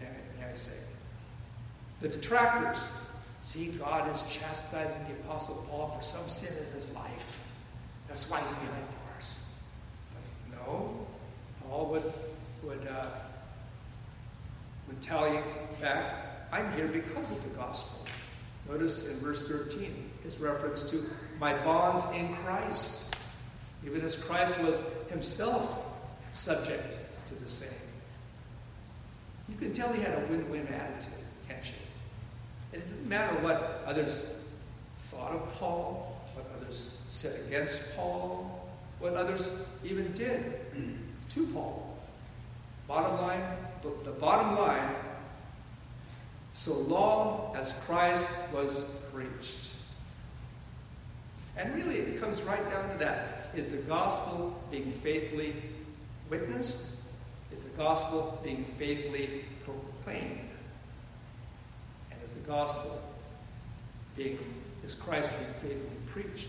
may 0.00 0.06
I, 0.06 0.40
may 0.40 0.50
I 0.50 0.54
say. 0.54 0.72
The 2.00 2.08
detractors 2.08 2.92
see 3.40 3.68
God 3.78 4.12
is 4.14 4.22
chastising 4.22 5.04
the 5.06 5.12
Apostle 5.24 5.66
Paul 5.68 5.88
for 5.88 6.02
some 6.02 6.26
sin 6.28 6.66
in 6.66 6.72
his 6.74 6.94
life. 6.94 7.46
That's 8.08 8.28
why 8.30 8.40
he's 8.40 8.54
behind 8.54 8.86
bars. 9.12 9.58
But 10.50 10.58
no, 10.58 11.06
Paul 11.62 11.86
would, 11.90 12.12
would, 12.62 12.88
uh, 12.88 13.06
would 14.94 15.02
tell 15.02 15.32
you 15.32 15.42
back, 15.80 16.48
I'm 16.52 16.72
here 16.74 16.86
because 16.86 17.30
of 17.30 17.42
the 17.42 17.50
gospel. 17.56 18.06
Notice 18.68 19.10
in 19.10 19.18
verse 19.18 19.48
13 19.48 20.10
his 20.22 20.38
reference 20.38 20.88
to 20.90 21.02
my 21.38 21.52
bonds 21.64 22.04
in 22.14 22.32
Christ, 22.36 23.14
even 23.84 24.00
as 24.02 24.14
Christ 24.14 24.62
was 24.62 25.06
himself 25.10 25.84
subject 26.32 26.96
to 27.26 27.34
the 27.34 27.48
same. 27.48 27.78
You 29.48 29.56
can 29.56 29.72
tell 29.72 29.92
he 29.92 30.02
had 30.02 30.14
a 30.14 30.26
win 30.26 30.48
win 30.50 30.66
attitude, 30.68 31.12
can't 31.48 31.64
you? 31.64 31.72
And 32.72 32.82
it 32.82 32.88
didn't 32.88 33.08
matter 33.08 33.34
what 33.42 33.82
others 33.86 34.38
thought 35.00 35.32
of 35.32 35.52
Paul, 35.54 36.20
what 36.34 36.46
others 36.56 37.02
said 37.08 37.46
against 37.48 37.96
Paul, 37.96 38.68
what 39.00 39.14
others 39.14 39.50
even 39.84 40.12
did 40.12 40.54
to 41.30 41.46
Paul. 41.48 41.93
Bottom 42.86 43.20
line, 43.20 43.42
the 44.04 44.10
bottom 44.10 44.58
line, 44.58 44.94
so 46.52 46.72
long 46.72 47.56
as 47.56 47.72
Christ 47.84 48.52
was 48.52 49.00
preached. 49.12 49.70
And 51.56 51.74
really, 51.74 51.96
it 51.96 52.20
comes 52.20 52.42
right 52.42 52.68
down 52.70 52.90
to 52.90 52.98
that. 52.98 53.50
Is 53.54 53.70
the 53.70 53.78
gospel 53.78 54.60
being 54.70 54.92
faithfully 54.92 55.54
witnessed? 56.28 56.96
Is 57.52 57.64
the 57.64 57.76
gospel 57.76 58.40
being 58.42 58.64
faithfully 58.78 59.44
proclaimed? 59.64 60.50
And 62.10 62.20
is 62.22 62.30
the 62.30 62.40
gospel 62.40 63.00
being, 64.16 64.38
is 64.84 64.94
Christ 64.94 65.32
being 65.38 65.74
faithfully 65.74 66.00
preached? 66.06 66.48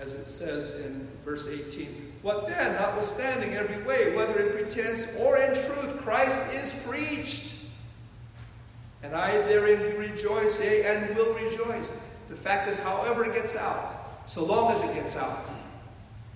As 0.00 0.12
it 0.12 0.28
says 0.28 0.84
in 0.84 1.08
verse 1.24 1.48
18, 1.48 2.12
What 2.22 2.46
then, 2.46 2.74
notwithstanding 2.74 3.54
every 3.54 3.82
way, 3.84 4.14
whether 4.14 4.38
in 4.38 4.52
pretense 4.52 5.06
or 5.18 5.38
in 5.38 5.54
truth, 5.54 5.96
Christ 5.98 6.40
is 6.52 6.72
preached? 6.86 7.54
And 9.02 9.14
I 9.14 9.38
therein 9.42 9.78
do 9.78 9.98
rejoice, 9.98 10.60
yea, 10.60 10.84
and 10.84 11.16
will 11.16 11.34
rejoice. 11.34 11.98
The 12.28 12.36
fact 12.36 12.68
is, 12.68 12.78
however 12.78 13.24
it 13.24 13.34
gets 13.34 13.56
out, 13.56 13.94
so 14.26 14.44
long 14.44 14.72
as 14.72 14.82
it 14.82 14.92
gets 14.94 15.16
out, 15.16 15.48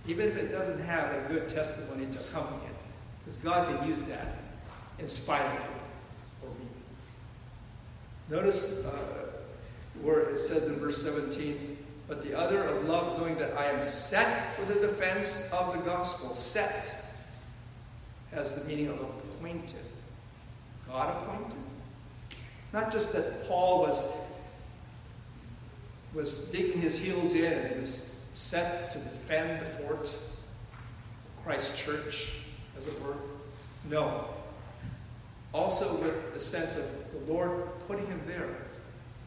even 0.07 0.29
if 0.29 0.37
it 0.37 0.53
doesn't 0.53 0.81
have 0.81 1.13
a 1.13 1.29
good 1.29 1.49
testimony 1.49 2.07
to 2.07 2.19
accompany 2.19 2.65
it, 2.65 2.75
because 3.19 3.39
God 3.39 3.67
can 3.69 3.89
use 3.89 4.05
that 4.05 4.37
in 4.99 5.09
spite 5.09 5.43
of 5.43 5.53
you 5.53 6.47
or 6.47 6.49
me. 6.51 6.67
Notice 8.29 8.85
uh, 8.85 8.91
where 10.03 10.21
it 10.31 10.39
says 10.39 10.69
in 10.69 10.77
verse 10.77 11.03
17, 11.03 11.70
but 12.11 12.25
the 12.25 12.37
other 12.37 12.65
of 12.65 12.89
love, 12.89 13.21
knowing 13.21 13.39
that 13.39 13.57
I 13.57 13.67
am 13.67 13.85
set 13.85 14.57
for 14.57 14.65
the 14.65 14.81
defense 14.81 15.49
of 15.53 15.73
the 15.73 15.79
gospel. 15.79 16.35
Set 16.35 17.05
has 18.33 18.57
the 18.57 18.65
meaning 18.65 18.89
of 18.89 18.99
appointed. 18.99 19.77
God 20.89 21.23
appointed. 21.23 21.57
Not 22.73 22.91
just 22.91 23.13
that 23.13 23.47
Paul 23.47 23.83
was, 23.83 24.23
was 26.13 26.51
digging 26.51 26.81
his 26.81 26.99
heels 26.99 27.33
in 27.33 27.45
and 27.45 27.75
he 27.75 27.81
was 27.81 28.21
set 28.35 28.91
to 28.91 28.99
defend 28.99 29.65
the 29.65 29.71
fort 29.71 30.03
of 30.03 30.19
Christ's 31.45 31.81
church, 31.81 32.33
as 32.77 32.89
it 32.89 33.03
were. 33.03 33.15
No. 33.89 34.25
Also 35.55 35.95
with 35.99 36.35
the 36.35 36.41
sense 36.41 36.77
of 36.77 36.87
the 37.13 37.33
Lord 37.33 37.69
putting 37.87 38.07
him 38.09 38.21
there, 38.27 38.49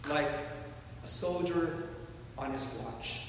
like 0.10 0.28
a 1.02 1.08
soldier 1.08 1.86
on 2.44 2.54
his 2.54 2.68
watch. 2.84 3.22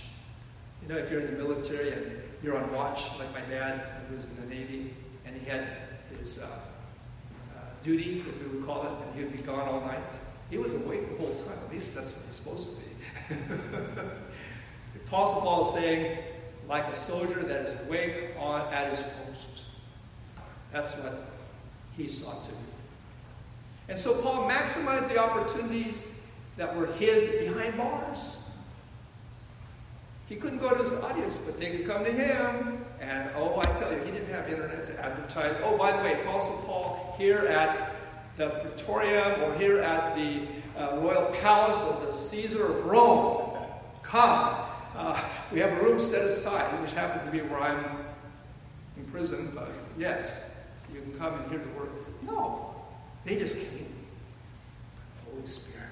You 0.83 0.89
know, 0.89 0.99
if 0.99 1.11
you're 1.11 1.21
in 1.21 1.37
the 1.37 1.43
military 1.43 1.93
and 1.93 2.21
you're 2.43 2.57
on 2.57 2.73
watch, 2.73 3.05
like 3.19 3.33
my 3.33 3.41
dad, 3.49 3.81
who 4.09 4.17
was 4.17 4.27
in 4.27 4.37
the 4.37 4.55
Navy, 4.55 4.93
and 5.25 5.37
he 5.37 5.47
had 5.47 5.67
his 6.19 6.43
uh, 6.43 6.47
uh, 6.47 7.61
duty, 7.83 8.25
as 8.29 8.37
we 8.39 8.47
would 8.47 8.67
call 8.67 8.83
it, 8.83 8.93
and 9.07 9.15
he 9.15 9.23
would 9.25 9.33
be 9.33 9.43
gone 9.43 9.67
all 9.69 9.81
night. 9.81 9.99
He 10.51 10.59
was 10.59 10.75
awake 10.75 11.11
the 11.11 11.17
whole 11.17 11.35
time. 11.35 11.59
At 11.67 11.73
least 11.73 11.95
that's 11.95 12.13
what 12.13 12.27
he's 12.27 12.35
supposed 12.35 12.79
to 12.79 12.85
be. 12.85 12.91
the 14.95 15.01
Apostle 15.07 15.41
Paul 15.41 15.69
is 15.69 15.75
saying, 15.75 16.19
like 16.69 16.87
a 16.87 16.95
soldier 16.95 17.43
that 17.43 17.63
is 17.63 17.87
awake 17.87 18.35
on 18.39 18.73
at 18.73 18.91
his 18.91 19.03
post. 19.03 19.65
That's 20.73 20.95
what 20.97 21.27
he 21.97 22.09
sought 22.09 22.43
to 22.45 22.51
do. 22.51 22.57
And 23.89 23.99
so 23.99 24.21
Paul 24.23 24.49
maximized 24.49 25.09
the 25.09 25.19
opportunities 25.19 26.23
that 26.57 26.75
were 26.75 26.87
his 26.87 27.27
behind 27.43 27.77
bars. 27.77 28.44
He 30.27 30.37
couldn't 30.37 30.59
go 30.59 30.71
to 30.71 30.77
his 30.77 30.93
audience, 30.93 31.37
but 31.39 31.61
they 31.61 31.71
could 31.71 31.87
come 31.87 32.05
to 32.05 32.11
him. 32.11 32.85
And 33.01 33.31
oh, 33.37 33.59
I 33.61 33.65
tell 33.65 33.93
you, 33.93 33.99
he 34.05 34.11
didn't 34.11 34.31
have 34.31 34.49
internet 34.49 34.87
to 34.87 35.05
advertise. 35.05 35.55
Oh, 35.63 35.77
by 35.77 35.93
the 35.93 35.99
way, 35.99 36.21
Apostle 36.23 36.63
Paul 36.67 37.15
here 37.19 37.41
at 37.41 37.95
the 38.37 38.49
Praetorium 38.49 39.43
or 39.43 39.55
here 39.59 39.81
at 39.81 40.17
the 40.17 40.43
uh, 40.77 40.97
royal 40.97 41.27
palace 41.41 41.83
of 41.85 42.07
the 42.07 42.13
Caesar 42.13 42.67
of 42.67 42.85
Rome. 42.87 43.59
Come. 44.03 44.57
Uh, 44.97 45.21
we 45.53 45.61
have 45.61 45.73
a 45.73 45.83
room 45.83 46.01
set 46.01 46.25
aside, 46.25 46.65
which 46.81 46.93
happens 46.93 47.25
to 47.25 47.31
be 47.31 47.41
where 47.41 47.61
I'm 47.61 47.85
in 48.97 49.05
prison, 49.07 49.51
but 49.55 49.71
yes, 49.99 50.63
you 50.93 51.01
can 51.01 51.19
come 51.19 51.35
and 51.35 51.51
hear 51.51 51.59
the 51.59 51.69
word. 51.79 51.91
No, 52.23 52.75
they 53.25 53.37
just 53.37 53.57
came. 53.57 53.93
The 55.25 55.31
Holy 55.33 55.47
Spirit 55.47 55.85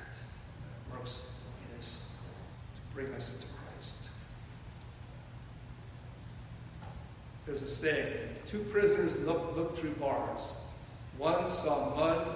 works 0.92 1.42
in 1.70 1.78
us 1.78 2.18
to 2.74 2.94
bring 2.94 3.12
us 3.14 3.40
to 3.40 3.46
Christ. 3.46 4.10
There's 7.46 7.62
a 7.62 7.68
saying 7.68 8.12
two 8.46 8.61
prisoners 8.61 9.18
looked 9.25 9.56
look 9.56 9.76
through 9.76 9.92
bars. 9.92 10.54
One 11.18 11.49
saw 11.49 11.94
mud, 11.96 12.26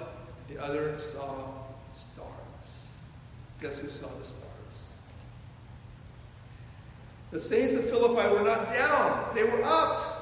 the 0.49 0.61
other 0.61 0.99
saw 0.99 1.49
stars. 1.95 2.87
Guess 3.61 3.79
who 3.79 3.87
saw 3.87 4.07
the 4.07 4.25
stars? 4.25 4.89
The 7.31 7.39
saints 7.39 7.73
of 7.73 7.89
Philippi 7.89 8.33
were 8.33 8.43
not 8.43 8.67
down, 8.67 9.35
they 9.35 9.43
were 9.43 9.61
up. 9.63 10.13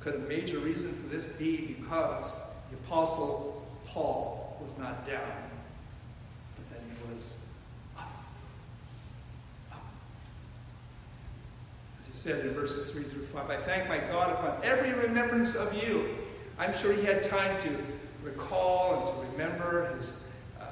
Could 0.00 0.14
a 0.14 0.18
major 0.20 0.58
reason 0.58 0.92
for 0.94 1.08
this 1.08 1.26
be 1.26 1.76
because 1.78 2.38
the 2.70 2.76
Apostle 2.78 3.66
Paul 3.84 4.58
was 4.62 4.78
not 4.78 5.06
down, 5.06 5.20
but 6.56 6.70
that 6.70 6.80
he 6.88 7.14
was 7.14 7.52
up? 7.98 8.10
Up. 9.70 9.84
Said 12.12 12.44
in 12.44 12.54
verses 12.54 12.90
3 12.92 13.02
through 13.04 13.24
5, 13.24 13.50
I 13.50 13.56
thank 13.56 13.88
my 13.88 13.98
God 13.98 14.32
upon 14.32 14.60
every 14.64 14.92
remembrance 14.92 15.54
of 15.54 15.72
you. 15.74 16.16
I'm 16.58 16.76
sure 16.76 16.92
he 16.92 17.04
had 17.04 17.22
time 17.22 17.60
to 17.62 17.76
recall 18.22 18.96
and 18.96 19.06
to 19.06 19.32
remember 19.32 19.94
his 19.94 20.32
uh, 20.60 20.64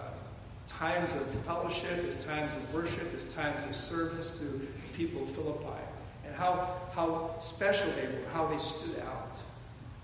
times 0.67 1.15
of 1.15 1.27
fellowship, 1.47 2.05
his 2.05 2.23
times 2.25 2.55
of 2.57 2.75
worship, 2.75 3.13
his 3.13 3.33
times 3.33 3.65
of 3.65 3.75
service 3.77 4.39
to 4.39 4.45
the 4.45 4.67
people 4.97 5.23
of 5.23 5.31
Philippi, 5.31 5.81
and 6.27 6.35
how, 6.35 6.77
how 6.93 7.37
special 7.41 7.89
they 7.93 8.07
were, 8.07 8.29
how 8.33 8.47
they 8.47 8.59
stood 8.59 9.01
out 9.03 9.39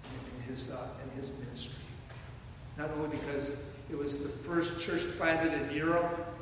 in 0.04 0.50
his, 0.50 0.70
uh, 0.72 0.88
in 1.02 1.20
his 1.20 1.32
ministry. 1.38 1.74
Not 2.78 2.90
only 2.92 3.16
because 3.16 3.72
it 3.90 3.98
was 3.98 4.22
the 4.22 4.28
first 4.28 4.80
church 4.80 5.02
planted 5.18 5.52
in 5.52 5.76
Europe, 5.76 6.33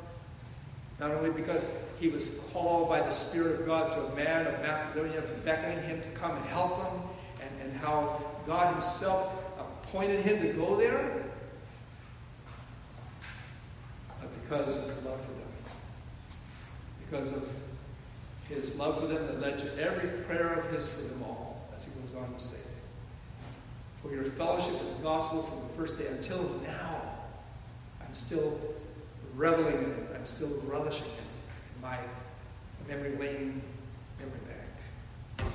not 0.99 1.11
only 1.11 1.31
because 1.31 1.75
he 1.99 2.07
was 2.07 2.39
called 2.51 2.89
by 2.89 3.01
the 3.01 3.11
Spirit 3.11 3.59
of 3.59 3.65
God 3.65 3.93
to 3.93 4.05
a 4.05 4.15
man 4.15 4.47
of 4.47 4.59
Macedonia, 4.61 5.21
beckoning 5.43 5.83
him 5.83 6.01
to 6.01 6.09
come 6.09 6.35
and 6.35 6.45
help 6.45 6.77
them, 6.77 7.01
and, 7.41 7.61
and 7.61 7.77
how 7.77 8.21
God 8.45 8.73
himself 8.73 9.33
appointed 9.59 10.21
him 10.21 10.41
to 10.41 10.53
go 10.53 10.77
there, 10.77 11.23
but 14.19 14.41
because 14.41 14.77
of 14.77 14.87
his 14.87 15.03
love 15.03 15.19
for 15.21 15.31
them. 15.31 15.41
Because 17.05 17.31
of 17.31 17.47
his 18.49 18.75
love 18.75 18.99
for 18.99 19.07
them 19.07 19.25
that 19.27 19.39
led 19.39 19.59
to 19.59 19.81
every 19.81 20.09
prayer 20.23 20.53
of 20.53 20.71
his 20.71 20.87
for 20.87 21.13
them 21.13 21.23
all, 21.23 21.67
as 21.75 21.83
he 21.83 21.91
goes 22.01 22.15
on 22.15 22.33
to 22.33 22.39
say. 22.39 22.69
For 24.01 24.11
your 24.11 24.25
fellowship 24.25 24.79
in 24.81 24.97
the 24.97 25.03
gospel 25.03 25.43
from 25.43 25.67
the 25.67 25.73
first 25.75 25.97
day 25.97 26.07
until 26.07 26.43
now, 26.65 27.01
I'm 28.01 28.13
still 28.13 28.59
reveling 29.35 29.75
in 29.75 29.91
it. 29.91 30.09
I'm 30.15 30.25
still 30.25 30.49
relishing 30.65 31.05
it 31.05 31.75
in 31.75 31.81
my 31.81 31.97
memory 32.87 33.15
lane, 33.17 33.61
memory 34.19 34.39
bank. 34.47 35.49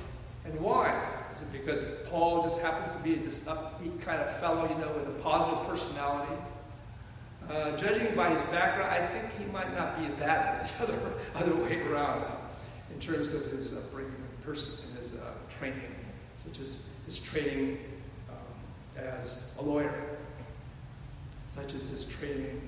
And 0.45 0.59
why? 0.59 0.93
Is 1.33 1.41
it 1.41 1.51
because 1.51 1.85
Paul 2.09 2.43
just 2.43 2.61
happens 2.61 2.91
to 2.93 2.97
be 2.99 3.15
this 3.15 3.45
upbeat 3.45 4.01
kind 4.01 4.21
of 4.21 4.35
fellow, 4.39 4.67
you 4.67 4.75
know, 4.75 4.91
with 4.93 5.07
a 5.07 5.21
positive 5.21 5.67
personality? 5.67 6.33
Uh, 7.49 7.75
judging 7.77 8.15
by 8.15 8.29
his 8.29 8.41
background, 8.43 8.91
I 8.91 9.05
think 9.07 9.25
he 9.37 9.45
might 9.51 9.73
not 9.75 9.99
be 9.99 10.07
that 10.19 10.71
but 10.77 10.87
the 10.87 10.93
other, 10.97 11.13
other 11.35 11.63
way 11.63 11.81
around 11.81 12.21
uh, 12.23 12.35
in 12.93 12.99
terms 12.99 13.33
of 13.33 13.43
his 13.45 13.75
upbringing 13.75 14.13
and 14.13 14.41
person 14.43 14.89
and 14.89 14.99
his 14.99 15.15
uh, 15.15 15.33
training, 15.57 15.95
such 16.37 16.59
as 16.59 16.99
his 17.05 17.19
training 17.19 17.79
um, 18.29 19.03
as 19.03 19.55
a 19.59 19.63
lawyer, 19.63 19.93
such 21.47 21.73
as 21.73 21.87
his 21.87 22.05
training 22.05 22.61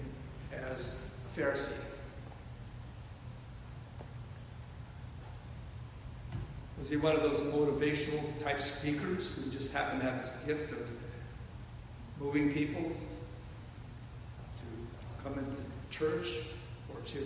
as 0.54 1.12
a 1.26 1.40
Pharisee. 1.40 1.86
Was 6.80 6.90
he 6.90 6.98
one 6.98 7.16
of 7.16 7.22
those 7.22 7.42
motivational 7.42 8.24
type 8.40 8.60
speakers 8.60 9.36
who 9.36 9.52
just 9.52 9.72
happened 9.72 10.02
to 10.02 10.10
have 10.10 10.24
this 10.24 10.34
gift 10.48 10.72
of 10.72 10.90
moving 12.20 12.52
people 12.52 12.82
to 14.58 15.24
come 15.24 15.38
into 15.38 15.52
the 15.52 15.58
church 15.92 16.28
or 16.90 17.00
to 17.06 17.20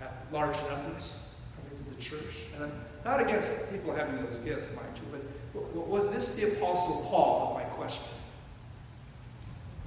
have 0.00 0.10
large 0.32 0.56
numbers 0.68 1.34
coming 1.54 1.84
to 1.84 1.96
the 1.96 2.02
church? 2.02 2.46
And 2.56 2.64
I'm 2.64 2.72
not 3.04 3.20
against 3.20 3.72
people 3.72 3.94
having 3.94 4.16
those 4.24 4.38
gifts, 4.38 4.66
mind 4.74 4.88
you, 4.96 5.20
but 5.54 5.86
was 5.86 6.10
this 6.10 6.34
the 6.34 6.52
Apostle 6.52 7.06
Paul, 7.08 7.54
my 7.54 7.62
question? 7.62 8.06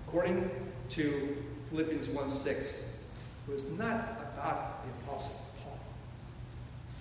According 0.08 0.50
to 0.92 1.44
Philippians 1.74 2.08
1 2.10 2.30
6, 2.30 2.86
was 3.48 3.72
not 3.80 4.22
about 4.22 4.86
the 4.86 4.92
Apostle 5.02 5.48
Paul. 5.64 5.80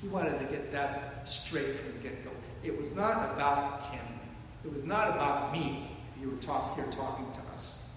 He 0.00 0.08
wanted 0.08 0.38
to 0.38 0.46
get 0.46 0.72
that 0.72 1.28
straight 1.28 1.76
from 1.76 1.92
the 1.92 1.98
get 1.98 2.24
go. 2.24 2.30
It 2.64 2.78
was 2.78 2.96
not 2.96 3.34
about 3.34 3.82
him. 3.90 4.00
It 4.64 4.72
was 4.72 4.82
not 4.82 5.10
about 5.10 5.52
me, 5.52 5.90
if 6.16 6.22
you 6.22 6.30
were 6.30 6.38
talk, 6.38 6.74
here 6.74 6.86
talking 6.90 7.26
to 7.32 7.54
us, 7.54 7.90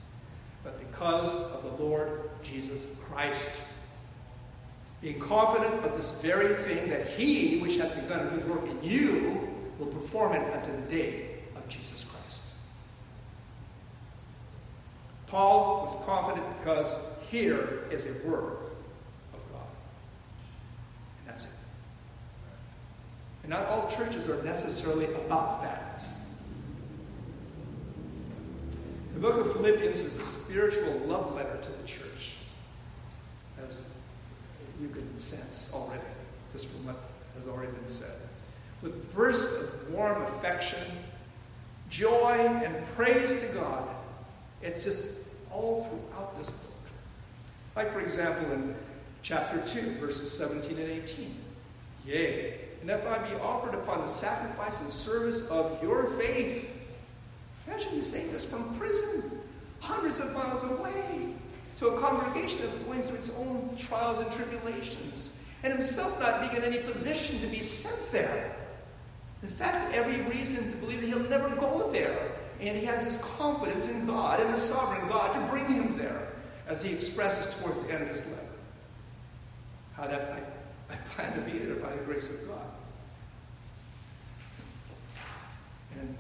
but 0.66 0.78
because 0.92 1.34
of 1.54 1.64
the 1.64 1.82
Lord 1.82 2.30
Jesus 2.44 2.86
Christ. 3.06 3.72
Being 5.02 5.20
confident 5.20 5.76
of 5.86 5.96
this 5.96 6.20
very 6.22 6.56
thing 6.64 6.90
that 6.90 7.08
he, 7.08 7.60
which 7.60 7.78
hath 7.78 7.96
begun 7.96 8.28
a 8.28 8.32
good 8.32 8.50
work 8.50 8.68
in 8.70 8.84
you, 8.84 9.48
will 9.80 9.88
perform 9.88 10.34
it 10.34 10.54
unto 10.54 10.74
the 10.74 10.92
day 10.94 11.38
of 11.56 11.66
Jesus 11.70 12.04
Christ. 12.04 12.16
Paul 15.36 15.82
was 15.82 16.06
confident 16.06 16.46
because 16.60 17.12
here 17.30 17.84
is 17.92 18.06
a 18.06 18.26
work 18.26 18.72
of 19.34 19.52
God. 19.52 19.68
And 21.20 21.28
that's 21.28 21.44
it. 21.44 21.52
And 23.44 23.50
not 23.50 23.66
all 23.66 23.90
churches 23.90 24.30
are 24.30 24.42
necessarily 24.46 25.14
about 25.14 25.62
that. 25.62 26.06
The 29.16 29.20
book 29.20 29.46
of 29.46 29.52
Philippians 29.52 30.04
is 30.04 30.16
a 30.16 30.24
spiritual 30.24 31.00
love 31.00 31.36
letter 31.36 31.58
to 31.62 31.70
the 31.70 31.86
church, 31.86 32.36
as 33.68 33.94
you 34.82 34.88
can 34.88 35.20
sense 35.20 35.70
already, 35.76 36.02
just 36.54 36.68
from 36.68 36.86
what 36.86 36.96
has 37.36 37.46
already 37.46 37.74
been 37.74 37.90
said. 37.90 38.22
With 38.82 39.14
bursts 39.14 39.64
of 39.64 39.92
warm 39.92 40.22
affection, 40.22 40.80
joy, 41.90 42.38
and 42.64 42.74
praise 42.96 43.42
to 43.42 43.54
God. 43.56 43.90
It's 44.62 44.82
just 44.82 45.25
all 45.56 45.84
throughout 45.84 46.38
this 46.38 46.50
book. 46.50 46.72
Like, 47.76 47.92
for 47.94 48.02
example, 48.02 48.52
in 48.52 48.76
chapter 49.22 49.60
2, 49.66 49.96
verses 49.96 50.32
17 50.38 50.78
and 50.78 50.92
18. 50.92 51.36
Yea, 52.06 52.60
and 52.82 52.90
if 52.90 53.06
I 53.08 53.18
be 53.28 53.36
offered 53.38 53.74
upon 53.74 54.02
the 54.02 54.08
sacrifice 54.08 54.82
and 54.82 54.90
service 54.90 55.48
of 55.50 55.82
your 55.82 56.06
faith. 56.12 56.72
Imagine 57.66 57.96
you 57.96 58.02
saying 58.02 58.32
this 58.32 58.46
from 58.46 58.78
prison, 58.78 59.40
hundreds 59.80 60.20
of 60.20 60.32
miles 60.34 60.64
away, 60.64 61.34
to 61.78 61.88
a 61.88 62.00
congregation 62.00 62.60
that's 62.62 62.76
going 62.76 63.02
through 63.02 63.16
its 63.16 63.36
own 63.38 63.76
trials 63.76 64.20
and 64.20 64.32
tribulations, 64.32 65.42
and 65.64 65.74
himself 65.74 66.20
not 66.20 66.42
being 66.42 66.64
in 66.64 66.64
any 66.64 66.84
position 66.84 67.40
to 67.40 67.48
be 67.48 67.62
sent 67.62 68.12
there. 68.12 68.56
In 69.42 69.50
fact, 69.50 69.96
every 69.96 70.22
reason 70.22 70.72
to 70.72 70.78
believe 70.78 71.02
that 71.02 71.08
he'll 71.08 71.20
never 71.20 71.50
go 71.56 71.92
there. 71.92 72.32
And 72.62 72.78
he 72.78 72.86
has 72.86 73.04
this 73.04 73.18
confidence 73.38 73.90
in 73.90 74.06
God 74.06 74.40
in 74.40 74.52
the 74.52 74.58
sovereign 74.58 75.08
God 75.10 75.34
to 75.34 75.52
bring 75.52 75.66
him 75.66 75.98
there, 75.98 76.30
as 76.68 76.82
he 76.82 76.94
expresses 76.94 77.54
towards 77.62 77.80
the 77.82 77.94
end 77.94 78.04
of 78.04 78.10
his 78.10 78.26
letter. 78.26 78.42
How 79.94 80.08
that 80.08 80.34
I, 80.90 80.94
I 80.94 80.98
plan 81.16 81.34
to 81.36 81.42
be 81.42 81.60
there 81.60 81.76
by 81.76 81.96
the 81.96 82.04
grace 82.04 82.30
of 82.30 82.48
God. 82.48 82.60
And 86.00 86.16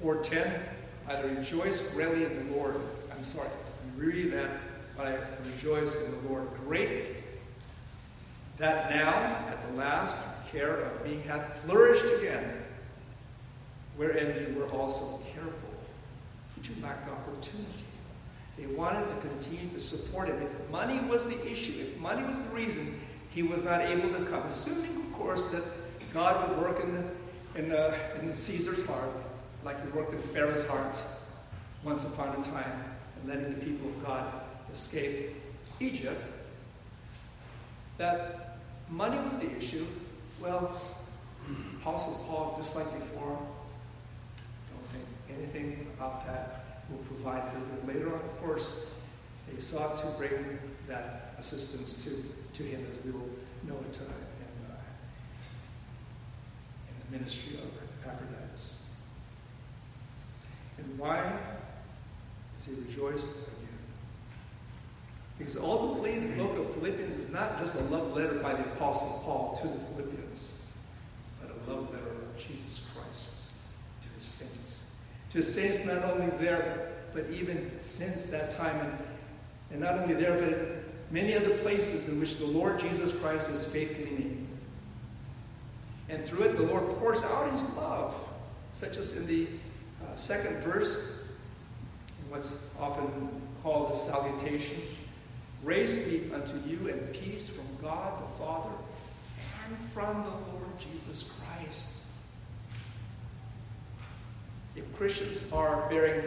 410, 0.00 0.60
I 1.08 1.20
rejoice 1.20 1.82
greatly 1.92 2.24
in 2.24 2.48
the 2.48 2.56
Lord. 2.56 2.76
I'm 3.12 3.24
sorry, 3.24 3.48
I'm 3.84 4.00
reading 4.00 4.30
that, 4.32 4.50
but 4.96 5.06
I 5.06 5.18
rejoice 5.44 5.94
in 5.94 6.10
the 6.10 6.28
Lord 6.28 6.46
greatly. 6.66 7.16
That 8.58 8.90
now, 8.90 9.08
at 9.08 9.70
the 9.70 9.76
last, 9.76 10.16
care 10.50 10.80
of 10.80 11.04
me 11.04 11.20
hath 11.26 11.62
flourished 11.62 12.04
again, 12.18 12.62
wherein 13.96 14.48
you 14.48 14.58
were 14.58 14.68
also 14.68 15.20
careful. 15.32 15.69
You 16.76 16.82
lacked 16.82 17.08
opportunity. 17.10 17.84
They 18.56 18.66
wanted 18.66 19.08
to 19.08 19.28
continue 19.28 19.68
to 19.70 19.80
support 19.80 20.28
him. 20.28 20.40
If 20.42 20.70
money 20.70 21.00
was 21.08 21.26
the 21.26 21.50
issue, 21.50 21.72
if 21.80 21.98
money 21.98 22.22
was 22.24 22.42
the 22.42 22.54
reason, 22.54 23.00
he 23.30 23.42
was 23.42 23.64
not 23.64 23.80
able 23.80 24.08
to 24.10 24.24
come. 24.26 24.42
Assuming, 24.42 24.96
of 24.96 25.12
course, 25.12 25.48
that 25.48 25.64
God 26.12 26.48
would 26.48 26.58
work 26.58 26.80
in, 26.82 26.94
the, 26.94 27.04
in, 27.58 27.68
the, 27.68 27.94
in 28.20 28.36
Caesar's 28.36 28.84
heart, 28.86 29.10
like 29.64 29.82
he 29.82 29.90
worked 29.92 30.12
in 30.12 30.20
Pharaoh's 30.20 30.66
heart 30.66 31.00
once 31.82 32.02
upon 32.04 32.28
a 32.38 32.42
time, 32.42 32.84
and 33.16 33.28
letting 33.28 33.54
the 33.58 33.64
people 33.64 33.88
of 33.88 34.04
God 34.04 34.24
escape 34.70 35.34
Egypt, 35.80 36.22
that 37.96 38.58
money 38.90 39.18
was 39.20 39.38
the 39.38 39.56
issue. 39.56 39.86
Well, 40.40 40.80
Apostle 41.80 42.24
Paul, 42.26 42.56
just 42.58 42.76
like 42.76 42.86
before, 42.98 43.38
don't 44.70 44.88
think 44.92 45.04
anything 45.38 45.86
about 45.96 46.26
that. 46.26 46.59
We'll 46.90 47.04
provide 47.04 47.52
for 47.52 47.58
them 47.58 47.86
later 47.86 48.08
on. 48.08 48.20
Of 48.20 48.42
course, 48.42 48.86
they 49.48 49.60
sought 49.60 49.96
to 49.98 50.06
bring 50.18 50.58
that 50.88 51.34
assistance 51.38 51.94
to, 52.04 52.24
to 52.54 52.62
him, 52.62 52.84
as 52.90 53.02
we 53.04 53.12
will 53.12 53.28
know 53.66 53.76
it 53.88 53.96
in, 53.96 54.06
uh, 54.06 54.74
in 56.88 56.94
the 57.12 57.18
ministry 57.18 57.58
of 57.58 57.70
Epaphroditus. 58.02 58.84
And 60.78 60.98
why 60.98 61.32
does 62.56 62.66
he 62.66 62.74
rejoice 62.74 63.30
again? 63.30 63.68
Because 65.38 65.56
ultimately, 65.56 66.18
the 66.18 66.36
book 66.42 66.58
of 66.58 66.74
Philippians 66.74 67.14
is 67.14 67.30
not 67.30 67.58
just 67.58 67.76
a 67.76 67.82
love 67.84 68.14
letter 68.14 68.34
by 68.34 68.52
the 68.54 68.64
Apostle 68.72 69.22
Paul 69.24 69.58
to 69.62 69.68
the 69.68 69.78
Philippians, 69.78 70.66
but 71.40 71.50
a 71.50 71.70
love 71.70 71.90
letter 71.90 72.10
of 72.10 72.36
Jesus 72.36 72.86
Christ 72.94 73.30
to 74.02 74.08
his 74.16 74.24
saints. 74.24 74.78
To 75.32 75.42
saints 75.42 75.84
not 75.84 76.04
only 76.04 76.30
there, 76.38 76.88
but, 77.12 77.24
but 77.24 77.32
even 77.32 77.70
since 77.78 78.26
that 78.26 78.50
time, 78.50 78.76
and, 78.80 78.98
and 79.70 79.80
not 79.80 79.94
only 79.94 80.14
there, 80.14 80.36
but 80.36 81.12
many 81.12 81.34
other 81.36 81.56
places 81.58 82.08
in 82.08 82.20
which 82.20 82.38
the 82.38 82.46
Lord 82.46 82.80
Jesus 82.80 83.12
Christ 83.20 83.50
is 83.50 83.64
faithfully 83.64 84.10
named. 84.10 84.48
And 86.08 86.24
through 86.24 86.44
it, 86.44 86.56
the 86.56 86.64
Lord 86.64 86.88
pours 86.96 87.22
out 87.22 87.52
his 87.52 87.68
love, 87.76 88.16
such 88.72 88.96
as 88.96 89.16
in 89.16 89.26
the 89.26 89.46
uh, 90.02 90.16
second 90.16 90.56
verse, 90.58 91.24
what's 92.28 92.68
often 92.80 93.28
called 93.62 93.90
the 93.92 93.96
salutation. 93.96 94.76
Grace 95.64 96.08
be 96.08 96.32
unto 96.32 96.54
you 96.66 96.88
and 96.88 97.12
peace 97.12 97.48
from 97.48 97.66
God 97.82 98.22
the 98.22 98.28
Father 98.42 98.70
and 99.66 99.78
from 99.90 100.22
the 100.24 100.30
Lord 100.30 100.78
Jesus 100.78 101.30
Christ. 101.38 101.99
If 104.76 104.96
Christians 104.96 105.40
are 105.52 105.88
bearing 105.88 106.22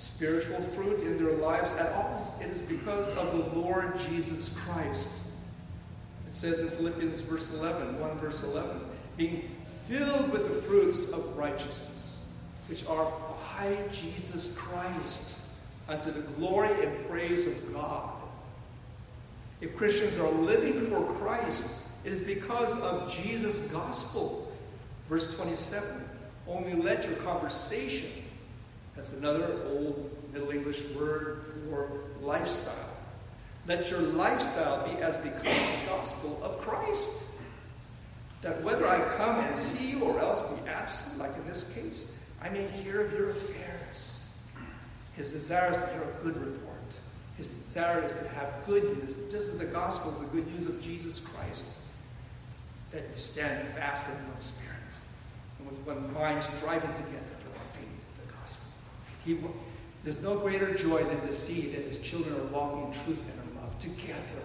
spiritual 0.00 0.62
fruit 0.74 1.02
in 1.02 1.22
their 1.22 1.34
lives 1.36 1.74
at 1.74 1.92
all. 1.92 2.34
It 2.40 2.48
is 2.48 2.62
because 2.62 3.10
of 3.10 3.32
the 3.32 3.60
Lord 3.60 3.98
Jesus 4.08 4.56
Christ. 4.64 5.10
It 6.26 6.34
says 6.34 6.58
in 6.60 6.68
Philippians 6.68 7.20
verse 7.20 7.52
11, 7.52 8.00
1 8.00 8.18
verse 8.18 8.42
11, 8.42 8.80
being 9.18 9.50
filled 9.86 10.32
with 10.32 10.48
the 10.48 10.62
fruits 10.62 11.10
of 11.10 11.36
righteousness, 11.36 12.30
which 12.68 12.86
are 12.86 13.12
by 13.58 13.76
Jesus 13.92 14.56
Christ, 14.56 15.42
unto 15.86 16.10
the 16.10 16.20
glory 16.20 16.70
and 16.82 17.08
praise 17.10 17.46
of 17.46 17.74
God. 17.74 18.10
If 19.60 19.76
Christians 19.76 20.16
are 20.16 20.30
living 20.30 20.88
for 20.88 21.04
Christ, 21.14 21.68
it 22.04 22.12
is 22.12 22.20
because 22.20 22.80
of 22.80 23.12
Jesus' 23.12 23.70
gospel. 23.70 24.50
Verse 25.10 25.34
27 25.36 26.04
only 26.50 26.74
let 26.74 27.06
your 27.06 27.16
conversation, 27.16 28.10
that's 28.96 29.12
another 29.12 29.60
old 29.66 30.10
Middle 30.32 30.50
English 30.50 30.82
word 30.96 31.42
for 31.68 31.90
lifestyle, 32.20 32.74
let 33.66 33.90
your 33.90 34.00
lifestyle 34.00 34.86
be 34.86 35.00
as 35.00 35.16
becomes 35.18 35.44
the 35.44 35.86
gospel 35.86 36.40
of 36.42 36.58
Christ. 36.60 37.26
That 38.42 38.62
whether 38.62 38.88
I 38.88 39.00
come 39.16 39.40
and 39.40 39.56
see 39.56 39.90
you 39.90 40.04
or 40.04 40.18
else 40.18 40.40
be 40.40 40.68
absent, 40.68 41.18
like 41.18 41.36
in 41.36 41.46
this 41.46 41.72
case, 41.74 42.18
I 42.42 42.48
may 42.48 42.66
hear 42.68 43.02
of 43.02 43.12
your 43.12 43.30
affairs. 43.30 44.24
His 45.14 45.30
desire 45.30 45.70
is 45.70 45.76
to 45.76 45.86
hear 45.88 46.02
a 46.02 46.22
good 46.22 46.36
report. 46.38 46.78
His 47.36 47.50
desire 47.50 48.02
is 48.02 48.12
to 48.14 48.28
have 48.30 48.48
good 48.66 48.84
news. 48.96 49.16
This 49.30 49.48
is 49.48 49.58
the 49.58 49.66
gospel, 49.66 50.10
the 50.12 50.26
good 50.26 50.50
news 50.54 50.66
of 50.66 50.80
Jesus 50.82 51.20
Christ. 51.20 51.66
That 52.92 53.02
you 53.02 53.20
stand 53.20 53.68
fast 53.74 54.08
in 54.08 54.14
one 54.14 54.40
spirit 54.40 54.79
with 55.70 55.80
one 55.86 56.12
mind 56.12 56.42
striving 56.42 56.92
together 56.92 57.34
for 57.38 57.48
the 57.48 57.78
faith 57.78 57.88
of 58.18 58.26
the 58.26 58.32
gospel. 58.34 58.72
He, 59.24 59.38
there's 60.04 60.22
no 60.22 60.38
greater 60.38 60.74
joy 60.74 61.04
than 61.04 61.20
to 61.20 61.32
see 61.32 61.68
that 61.68 61.84
his 61.84 61.98
children 61.98 62.34
are 62.34 62.44
walking 62.46 62.86
in 62.86 62.92
truth 62.92 63.22
and 63.22 63.48
in 63.48 63.62
love 63.62 63.78
together. 63.78 64.44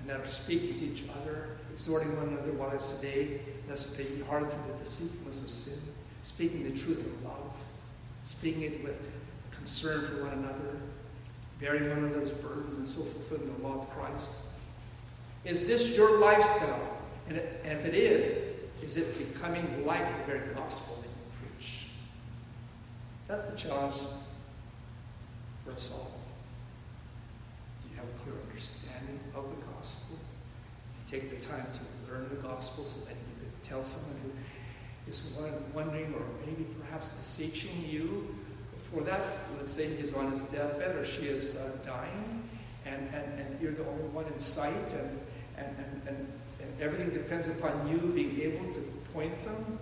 And 0.00 0.08
that 0.08 0.20
are 0.20 0.26
speaking 0.26 0.78
to 0.78 0.84
each 0.84 1.04
other, 1.20 1.48
exhorting 1.72 2.16
one 2.16 2.28
another 2.28 2.52
while 2.52 2.70
it's 2.70 2.98
today, 2.98 3.40
lest 3.68 3.96
they 3.96 4.04
be 4.04 4.22
hardened 4.22 4.52
through 4.52 4.72
the 4.72 4.78
deceitfulness 4.78 5.42
of 5.42 5.48
sin, 5.48 5.94
speaking 6.22 6.64
the 6.64 6.78
truth 6.78 7.04
in 7.04 7.28
love, 7.28 7.52
speaking 8.24 8.62
it 8.62 8.84
with 8.84 8.96
concern 9.50 10.06
for 10.06 10.24
one 10.24 10.32
another, 10.34 10.76
bearing 11.60 11.88
one 11.88 11.98
another's 11.98 12.30
burdens, 12.30 12.76
and 12.76 12.86
so 12.86 13.02
fulfilling 13.02 13.52
the 13.56 13.66
law 13.66 13.80
of 13.80 13.90
Christ. 13.90 14.30
Is 15.44 15.66
this 15.66 15.96
your 15.96 16.18
lifestyle? 16.18 16.98
And 17.28 17.36
if 17.36 17.84
it 17.84 17.94
is, 17.94 18.57
is 18.82 18.96
it 18.96 19.32
becoming 19.32 19.86
like 19.86 20.04
the 20.18 20.32
very 20.32 20.54
gospel 20.54 20.96
that 20.96 21.08
you 21.08 21.50
preach? 21.56 21.86
That's 23.26 23.46
the 23.46 23.56
challenge 23.56 23.96
for 25.64 25.72
us 25.72 25.90
all. 25.92 26.12
You 27.90 27.96
have 27.96 28.04
a 28.04 28.18
clear 28.22 28.36
understanding 28.48 29.20
of 29.34 29.44
the 29.50 29.66
gospel? 29.72 30.16
You 30.18 31.18
take 31.18 31.30
the 31.30 31.46
time 31.46 31.66
to 31.72 32.12
learn 32.12 32.28
the 32.28 32.36
gospel 32.36 32.84
so 32.84 33.04
that 33.04 33.14
you 33.14 33.34
can 33.40 33.52
tell 33.62 33.82
someone 33.82 34.20
who 34.22 35.10
is 35.10 35.32
wondering 35.74 36.14
or 36.14 36.22
maybe 36.44 36.66
perhaps 36.80 37.08
beseeching 37.08 37.84
you 37.86 38.34
for 38.92 39.02
that, 39.02 39.20
let's 39.56 39.70
say 39.70 39.86
he 39.86 40.02
is 40.02 40.14
on 40.14 40.30
his 40.30 40.40
deathbed 40.42 40.96
or 40.96 41.04
she 41.04 41.26
is 41.26 41.56
uh, 41.56 41.76
dying, 41.84 42.48
and, 42.86 43.08
and, 43.12 43.38
and 43.38 43.60
you're 43.60 43.72
the 43.72 43.86
only 43.86 44.04
one 44.04 44.24
in 44.26 44.38
sight, 44.38 44.72
and, 44.92 45.20
and, 45.56 45.76
and, 45.78 46.08
and 46.08 46.32
everything 46.80 47.10
depends 47.10 47.48
upon 47.48 47.88
you 47.88 47.98
being 47.98 48.40
able 48.40 48.72
to 48.72 48.80
point 49.12 49.34
them 49.44 49.78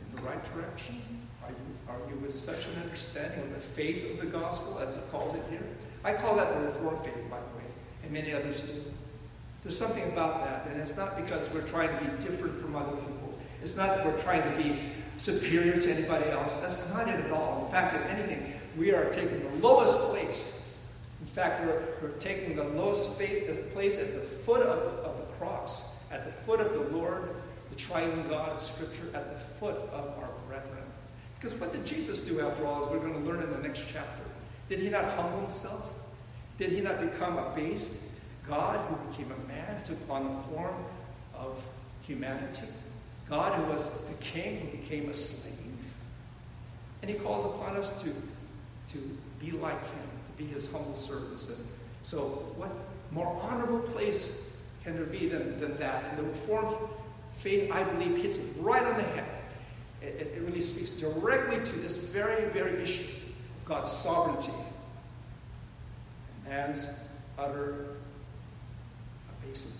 in 0.00 0.16
the 0.16 0.22
right 0.22 0.54
direction. 0.54 1.00
Are 1.42 1.50
you, 1.50 1.56
are 1.88 2.10
you 2.10 2.16
with 2.16 2.34
such 2.34 2.66
an 2.66 2.82
understanding 2.82 3.40
of 3.40 3.54
the 3.54 3.60
faith 3.60 4.10
of 4.10 4.20
the 4.20 4.26
gospel, 4.26 4.78
as 4.78 4.94
it 4.94 5.10
calls 5.10 5.34
it 5.34 5.42
here? 5.50 5.66
I 6.04 6.12
call 6.12 6.36
that 6.36 6.52
the 6.54 6.60
Reformed 6.66 7.04
faith, 7.04 7.30
by 7.30 7.38
the 7.38 7.58
way, 7.58 7.64
and 8.02 8.12
many 8.12 8.32
others 8.32 8.60
do. 8.60 8.72
There's 9.62 9.78
something 9.78 10.04
about 10.04 10.44
that, 10.44 10.70
and 10.70 10.80
it's 10.80 10.96
not 10.96 11.16
because 11.16 11.52
we're 11.52 11.66
trying 11.68 11.88
to 11.88 12.04
be 12.04 12.10
different 12.18 12.60
from 12.60 12.76
other 12.76 12.96
people. 12.96 13.34
It's 13.62 13.76
not 13.76 13.96
that 13.96 14.06
we're 14.06 14.18
trying 14.20 14.42
to 14.42 14.62
be 14.62 14.78
superior 15.16 15.80
to 15.80 15.92
anybody 15.92 16.30
else. 16.30 16.60
That's 16.60 16.92
not 16.94 17.08
it 17.08 17.24
at 17.24 17.32
all. 17.32 17.64
In 17.64 17.72
fact, 17.72 17.96
if 17.96 18.06
anything, 18.06 18.54
we 18.76 18.92
are 18.92 19.10
taking 19.10 19.40
the 19.40 19.66
lowest 19.66 19.98
place. 20.10 20.62
In 21.20 21.26
fact, 21.26 21.64
we're, 21.64 21.82
we're 22.02 22.16
taking 22.18 22.54
the 22.54 22.64
lowest 22.64 23.10
faith, 23.12 23.46
the 23.48 23.54
place 23.74 23.98
at 23.98 24.14
the 24.14 24.20
foot 24.20 24.62
of, 24.62 25.04
cross, 25.38 25.96
at 26.10 26.24
the 26.24 26.32
foot 26.32 26.60
of 26.60 26.72
the 26.72 26.96
Lord, 26.96 27.28
the 27.70 27.76
triune 27.76 28.26
God 28.28 28.50
of 28.50 28.60
Scripture, 28.60 29.04
at 29.14 29.32
the 29.32 29.38
foot 29.38 29.76
of 29.92 30.08
our 30.18 30.30
brethren. 30.46 30.84
Because 31.38 31.54
what 31.60 31.72
did 31.72 31.84
Jesus 31.84 32.22
do, 32.22 32.40
after 32.40 32.66
all, 32.66 32.84
as 32.84 32.90
we're 32.90 32.98
going 32.98 33.12
to 33.12 33.30
learn 33.30 33.42
in 33.42 33.50
the 33.50 33.58
next 33.58 33.86
chapter? 33.88 34.22
Did 34.68 34.80
he 34.80 34.88
not 34.88 35.04
humble 35.04 35.40
himself? 35.40 35.92
Did 36.58 36.72
he 36.72 36.80
not 36.80 37.00
become 37.00 37.38
a 37.38 37.52
based 37.54 37.98
God 38.48 38.78
who 38.88 39.10
became 39.10 39.32
a 39.32 39.48
man, 39.48 39.82
took 39.84 39.98
on 40.08 40.24
the 40.24 40.42
form 40.54 40.74
of 41.34 41.62
humanity? 42.02 42.66
God 43.28 43.54
who 43.54 43.72
was 43.72 44.06
the 44.06 44.14
king 44.14 44.60
who 44.60 44.78
became 44.78 45.08
a 45.10 45.14
slave. 45.14 45.56
And 47.02 47.10
he 47.10 47.16
calls 47.18 47.44
upon 47.44 47.76
us 47.76 48.02
to, 48.02 48.14
to 48.92 49.18
be 49.38 49.50
like 49.50 49.80
him, 49.80 50.08
to 50.36 50.42
be 50.42 50.46
his 50.46 50.70
humble 50.70 50.96
servants. 50.96 51.48
And 51.48 51.56
so, 52.02 52.20
what 52.56 52.70
more 53.10 53.38
honorable 53.42 53.80
place 53.80 54.50
can 54.86 54.94
there 54.94 55.04
be 55.04 55.26
than, 55.26 55.58
than 55.58 55.76
that? 55.78 56.04
And 56.04 56.18
the 56.18 56.22
Reformed 56.22 56.76
faith, 57.32 57.72
I 57.72 57.82
believe, 57.82 58.22
hits 58.22 58.38
right 58.58 58.84
on 58.84 58.96
the 58.96 59.02
head. 59.02 59.28
It, 60.00 60.32
it 60.36 60.42
really 60.42 60.60
speaks 60.60 60.90
directly 60.90 61.56
to 61.56 61.76
this 61.80 61.96
very, 61.96 62.48
very 62.50 62.80
issue 62.80 63.02
of 63.58 63.64
God's 63.64 63.90
sovereignty 63.90 64.52
and 66.44 66.54
man's 66.54 66.88
utter 67.36 67.96
abasement. 69.42 69.76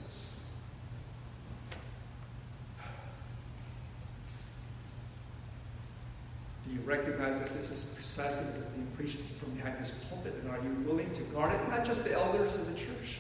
Do 6.67 6.75
you 6.75 6.81
recognize 6.81 7.39
that 7.39 7.55
this 7.55 7.71
is 7.71 7.95
precisely 7.95 8.45
what 8.47 8.57
is 8.57 8.67
being 8.67 8.89
preached 8.97 9.19
from 9.39 9.51
behind 9.51 9.79
this 9.79 9.91
pulpit? 10.09 10.35
And 10.43 10.51
are 10.51 10.59
you 10.59 10.75
willing 10.85 11.13
to 11.13 11.23
guard 11.23 11.55
it? 11.55 11.69
Not 11.69 11.85
just 11.85 12.03
the 12.03 12.13
elders 12.13 12.57
of 12.57 12.67
the 12.67 12.75
church, 12.77 13.19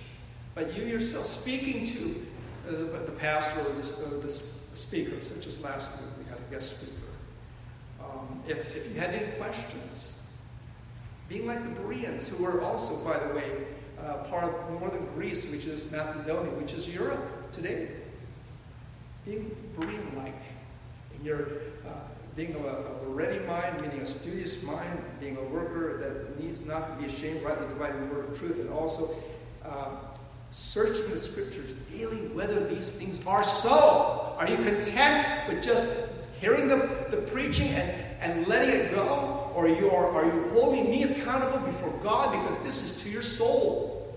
but 0.56 0.74
you 0.74 0.84
yourself 0.84 1.26
speaking 1.26 1.84
to 1.84 2.26
uh, 2.66 2.70
the, 3.04 3.12
pastor 3.12 3.60
or 3.60 3.74
the, 3.74 4.26
the, 4.26 4.28
speaker, 4.74 5.20
such 5.22 5.46
as 5.46 5.62
last 5.62 6.00
week 6.00 6.10
we 6.18 6.24
had 6.28 6.38
a 6.38 6.52
guest 6.52 6.80
speaker. 6.80 7.08
Um, 8.02 8.42
if, 8.48 8.74
if 8.74 8.92
you 8.92 8.98
had 8.98 9.10
any 9.10 9.32
questions, 9.32 10.18
being 11.28 11.46
like 11.46 11.62
the 11.62 11.80
Bereans, 11.80 12.28
who 12.28 12.42
were 12.42 12.62
also, 12.62 13.04
by 13.04 13.18
the 13.18 13.34
way, 13.34 13.50
uh, 14.00 14.24
part 14.24 14.44
of 14.44 14.80
northern 14.80 15.06
Greece, 15.14 15.50
which 15.50 15.66
is 15.66 15.92
Macedonia, 15.92 16.50
which 16.52 16.72
is 16.72 16.88
Europe 16.88 17.52
today. 17.52 17.88
Being 19.24 19.54
Berean 19.78 20.16
like 20.16 20.34
in 21.18 21.24
your 21.24 21.42
uh, 21.86 21.90
being 22.34 22.54
a, 22.54 22.58
a, 22.58 23.08
ready 23.08 23.38
mind, 23.46 23.80
meaning 23.80 24.00
a 24.00 24.06
studious 24.06 24.62
mind, 24.62 25.02
being 25.20 25.38
a 25.38 25.42
worker 25.42 25.98
that 25.98 26.38
needs 26.38 26.60
not 26.66 26.94
to 26.94 27.02
be 27.02 27.10
ashamed, 27.10 27.42
rightly 27.42 27.66
dividing 27.68 28.08
the 28.08 28.14
word 28.14 28.28
of 28.28 28.38
truth, 28.38 28.60
and 28.60 28.68
also 28.70 29.08
uh, 29.64 29.88
searching 30.50 31.10
the 31.10 31.18
scriptures 31.18 31.72
daily 31.90 32.28
whether 32.28 32.66
these 32.66 32.92
things 32.92 33.24
are 33.26 33.42
so. 33.42 34.34
Are 34.38 34.48
you 34.48 34.56
content 34.56 35.26
with 35.48 35.62
just 35.62 36.12
hearing 36.40 36.68
the, 36.68 37.06
the 37.10 37.18
preaching 37.18 37.68
and, 37.68 37.90
and 38.20 38.46
letting 38.46 38.70
it 38.70 38.90
go? 38.90 39.50
Or 39.54 39.68
you 39.68 39.90
are, 39.90 40.10
are 40.10 40.24
you 40.24 40.48
holding 40.50 40.90
me 40.90 41.04
accountable 41.04 41.58
before 41.66 41.92
God 42.02 42.32
because 42.32 42.62
this 42.62 42.82
is 42.82 43.02
to 43.02 43.10
your 43.10 43.22
soul? 43.22 44.14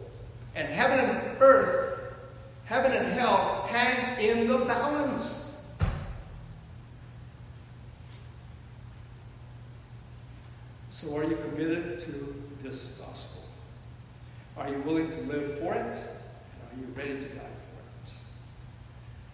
And 0.55 0.67
heaven 0.67 0.99
and 0.99 1.41
earth, 1.41 2.13
heaven 2.65 2.91
and 2.91 3.07
hell 3.13 3.65
hang 3.69 4.21
in 4.21 4.47
the 4.47 4.57
balance. 4.59 5.67
So, 10.89 11.15
are 11.15 11.23
you 11.23 11.37
committed 11.37 11.99
to 11.99 12.35
this 12.61 12.97
gospel? 12.97 13.43
Are 14.57 14.67
you 14.67 14.79
willing 14.79 15.07
to 15.07 15.21
live 15.21 15.57
for 15.59 15.73
it? 15.73 15.97
Are 16.79 16.91
ready 16.97 17.19
to 17.19 17.27
die 17.27 17.35
for 17.35 18.05
it? 18.05 18.11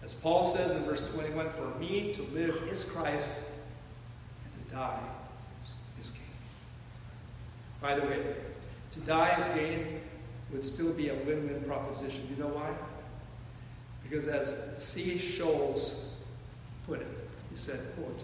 As 0.04 0.14
Paul 0.14 0.44
says 0.44 0.72
in 0.72 0.82
verse 0.82 1.12
21 1.12 1.50
For 1.50 1.78
me 1.78 2.12
to 2.12 2.22
live 2.22 2.56
is 2.70 2.84
Christ, 2.84 3.30
and 4.44 4.52
to 4.52 4.74
die 4.74 4.98
is 6.00 6.10
gain. 6.10 6.22
By 7.80 7.94
the 7.94 8.06
way, 8.06 8.20
to 8.92 9.00
die 9.00 9.36
is 9.38 9.46
gain 9.48 10.00
would 10.52 10.64
still 10.64 10.92
be 10.92 11.08
a 11.08 11.14
win 11.14 11.48
win 11.48 11.62
proposition. 11.66 12.26
You 12.30 12.42
know 12.42 12.48
why? 12.48 12.70
Because 14.02 14.28
as 14.28 14.74
C. 14.78 15.18
Sholes 15.18 16.04
put 16.86 17.00
it, 17.00 17.06
he 17.50 17.56
said, 17.56 17.80
quote, 17.96 18.20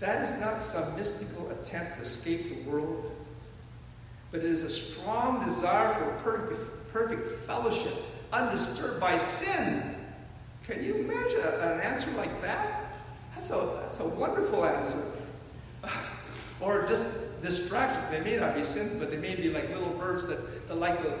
that 0.00 0.22
is 0.22 0.38
not 0.40 0.60
some 0.60 0.96
mystical 0.96 1.50
attempt 1.50 1.96
to 1.96 2.02
escape 2.02 2.48
the 2.48 2.70
world, 2.70 3.12
but 4.30 4.40
it 4.40 4.46
is 4.46 4.62
a 4.62 4.70
strong 4.70 5.44
desire 5.44 5.94
for 5.94 6.10
perfect, 6.22 6.92
perfect 6.92 7.46
fellowship, 7.46 7.94
undisturbed 8.36 9.00
by 9.00 9.18
sin. 9.18 9.82
Can 10.66 10.82
you 10.84 10.96
imagine 10.96 11.40
an 11.40 11.80
answer 11.80 12.10
like 12.12 12.42
that? 12.42 12.84
That's 13.34 13.50
a, 13.50 13.78
that's 13.80 14.00
a 14.00 14.08
wonderful 14.08 14.64
answer. 14.64 15.00
or 16.60 16.86
just 16.86 17.42
distractions. 17.42 18.08
They 18.08 18.20
may 18.20 18.36
not 18.36 18.54
be 18.54 18.64
sins, 18.64 18.98
but 18.98 19.10
they 19.10 19.16
may 19.16 19.34
be 19.36 19.50
like 19.50 19.68
little 19.68 19.90
birds 19.90 20.26
that, 20.26 20.68
that 20.68 20.74
like 20.74 21.02
the, 21.02 21.14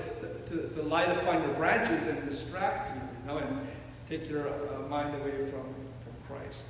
the, 0.50 0.62
the, 0.68 0.82
light 0.82 1.08
upon 1.18 1.42
your 1.42 1.52
branches 1.54 2.06
and 2.06 2.24
distract 2.28 2.94
you, 2.94 3.02
you 3.02 3.26
know, 3.26 3.38
and 3.38 3.66
take 4.08 4.28
your 4.28 4.48
uh, 4.48 4.88
mind 4.88 5.14
away 5.20 5.38
from, 5.50 5.62
from 5.62 6.14
Christ. 6.26 6.64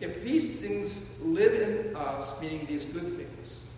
If 0.00 0.22
these 0.22 0.60
things 0.60 1.20
live 1.22 1.54
in 1.54 1.96
us, 1.96 2.40
meaning 2.40 2.66
these 2.66 2.84
good 2.84 3.16
things, 3.16 3.68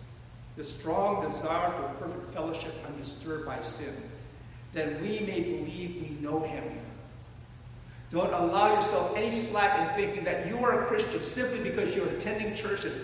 the 0.57 0.63
strong 0.63 1.25
desire 1.25 1.71
for 1.71 2.05
perfect 2.05 2.33
fellowship 2.33 2.73
undisturbed 2.87 3.45
by 3.45 3.61
sin, 3.61 3.93
then 4.73 5.01
we 5.01 5.19
may 5.21 5.41
believe 5.41 6.01
we 6.01 6.17
know 6.21 6.41
Him. 6.41 6.63
Don't 8.11 8.33
allow 8.33 8.75
yourself 8.75 9.15
any 9.15 9.31
slack 9.31 9.79
in 9.79 9.95
thinking 9.95 10.23
that 10.23 10.47
you 10.47 10.57
are 10.59 10.83
a 10.83 10.85
Christian 10.87 11.23
simply 11.23 11.69
because 11.69 11.95
you're 11.95 12.07
attending 12.09 12.55
church 12.55 12.85
and 12.85 12.95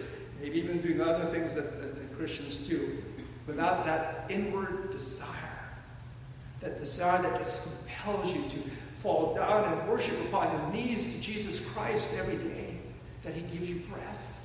maybe 0.42 0.58
even 0.58 0.82
doing 0.82 1.02
other 1.02 1.26
things 1.26 1.54
that, 1.56 1.80
that, 1.80 1.96
that 1.96 2.18
Christians 2.18 2.58
do 2.58 3.04
without 3.46 3.86
that 3.86 4.26
inward 4.30 4.90
desire. 4.90 5.30
That 6.62 6.80
desire 6.80 7.22
that 7.22 7.38
just 7.38 7.78
compels 7.80 8.34
you 8.34 8.42
to 8.42 8.70
fall 8.96 9.36
down 9.36 9.72
and 9.72 9.90
worship 9.90 10.20
upon 10.26 10.52
your 10.52 10.72
knees 10.72 11.14
to 11.14 11.22
Jesus 11.22 11.64
Christ 11.72 12.16
every 12.18 12.38
day. 12.38 12.78
That 13.24 13.36
He 13.36 13.42
gives 13.42 13.70
you 13.70 13.76
breath. 13.92 14.40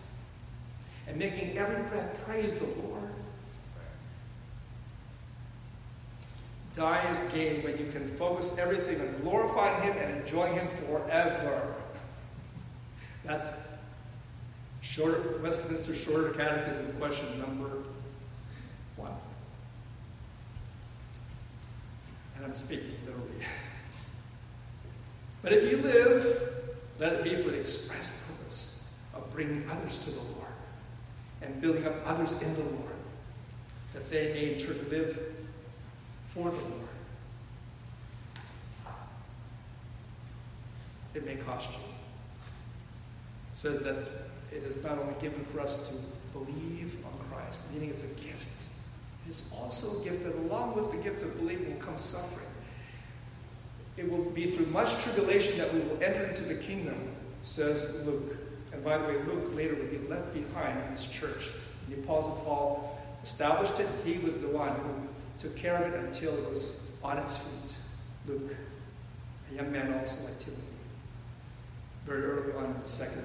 And 1.07 1.17
making 1.17 1.57
every 1.57 1.83
breath 1.85 2.21
praise 2.27 2.55
the 2.55 2.67
Lord. 2.83 3.00
Die 6.75 7.11
is 7.11 7.19
gain 7.33 7.63
when 7.65 7.77
you 7.79 7.91
can 7.91 8.07
focus 8.17 8.57
everything 8.59 9.01
on 9.01 9.21
glorifying 9.23 9.83
Him 9.83 9.97
and 9.99 10.21
enjoying 10.21 10.55
Him 10.55 10.69
forever. 10.87 11.75
That's 13.25 13.69
short, 14.81 15.43
Westminster 15.43 15.95
Shorter 15.95 16.31
Catechism 16.31 16.93
question 16.99 17.27
number 17.41 17.71
one. 18.97 19.13
And 22.37 22.45
I'm 22.45 22.55
speaking 22.55 22.95
literally. 23.05 23.45
But 25.43 25.53
if 25.55 25.71
you 25.71 25.79
live, 25.79 26.67
let 26.99 27.15
it 27.15 27.25
be 27.25 27.43
for 27.43 27.51
the 27.51 27.59
express 27.59 28.11
purpose 28.27 28.85
of 29.15 29.33
bringing 29.33 29.69
others 29.69 29.97
to 30.05 30.11
the 30.11 30.21
Lord 30.21 30.53
and 31.43 31.61
building 31.61 31.87
up 31.87 31.95
others 32.05 32.41
in 32.43 32.55
the 32.55 32.63
Lord, 32.63 32.95
that 33.95 34.11
they 34.11 34.33
may 34.33 34.55
in 34.55 34.61
turn 34.61 34.77
live 34.91 35.30
for 36.35 36.51
the 36.51 36.57
Lord. 36.57 36.89
It 41.15 41.27
may 41.27 41.35
cost 41.37 41.71
you. 41.71 41.77
It 41.77 43.57
says 43.57 43.83
that 43.83 43.97
it 44.53 44.63
is 44.63 44.83
not 44.83 44.99
only 44.99 45.15
given 45.21 45.45
for 45.45 45.61
us 45.61 45.89
to 45.89 45.95
believe 46.33 46.97
on 47.05 47.13
Christ, 47.31 47.63
meaning 47.73 47.91
it's 47.91 48.05
a 48.05 48.15
gift. 48.15 48.47
It 49.27 49.31
is 49.31 49.53
also 49.61 50.01
a 50.01 50.05
gift 50.05 50.25
that 50.25 50.35
along 50.37 50.77
with 50.77 50.93
the 50.93 50.99
gift 50.99 51.23
of 51.23 51.37
believing 51.37 51.75
will 51.75 51.81
come 51.81 51.99
suffering. 51.99 52.47
It 53.97 54.09
will 54.09 54.25
be 54.31 54.51
through 54.51 54.67
much 54.67 55.03
tribulation 55.03 55.59
that 55.59 55.75
we 55.75 55.81
will 55.81 56.03
enter 56.03 56.25
into 56.25 56.43
the 56.43 56.55
kingdom, 56.55 56.97
says 57.43 58.07
Luke. 58.07 58.37
And 58.73 58.85
by 58.85 58.99
the 58.99 59.09
way, 59.09 59.17
Luke 59.27 59.55
later 59.55 59.75
would 59.75 59.91
be 59.91 60.09
left 60.09 60.33
behind 60.33 60.79
in 60.87 60.95
this 60.95 61.07
church. 61.07 61.51
The 61.89 61.97
Apostle 61.97 62.41
Paul 62.45 62.99
established 63.25 63.81
it. 63.81 63.89
He 64.05 64.19
was 64.19 64.39
the 64.39 64.49
one 64.49 64.69
who 64.69 65.10
took 65.41 65.57
care 65.57 65.77
of 65.77 65.93
it 65.93 65.99
until 65.99 66.35
it 66.37 66.51
was 66.51 66.91
on 67.03 67.17
its 67.17 67.39
feet. 67.39 67.75
Luke, 68.29 68.55
a 69.51 69.55
young 69.55 69.73
man 69.73 69.95
also 69.95 70.27
like 70.27 70.39
Timothy, 70.39 70.63
very 72.07 72.23
early 72.25 72.53
on 72.53 72.67
in 72.67 72.83
the 72.83 72.89
second 72.89 73.25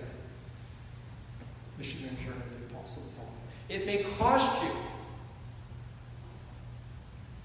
missionary 1.78 2.16
journey 2.16 2.38
of 2.38 2.70
the 2.70 2.74
Apostle 2.74 3.04
Paul. 3.18 3.34
It 3.68 3.86
may 3.86 4.04
cost 4.18 4.64
you, 4.64 4.72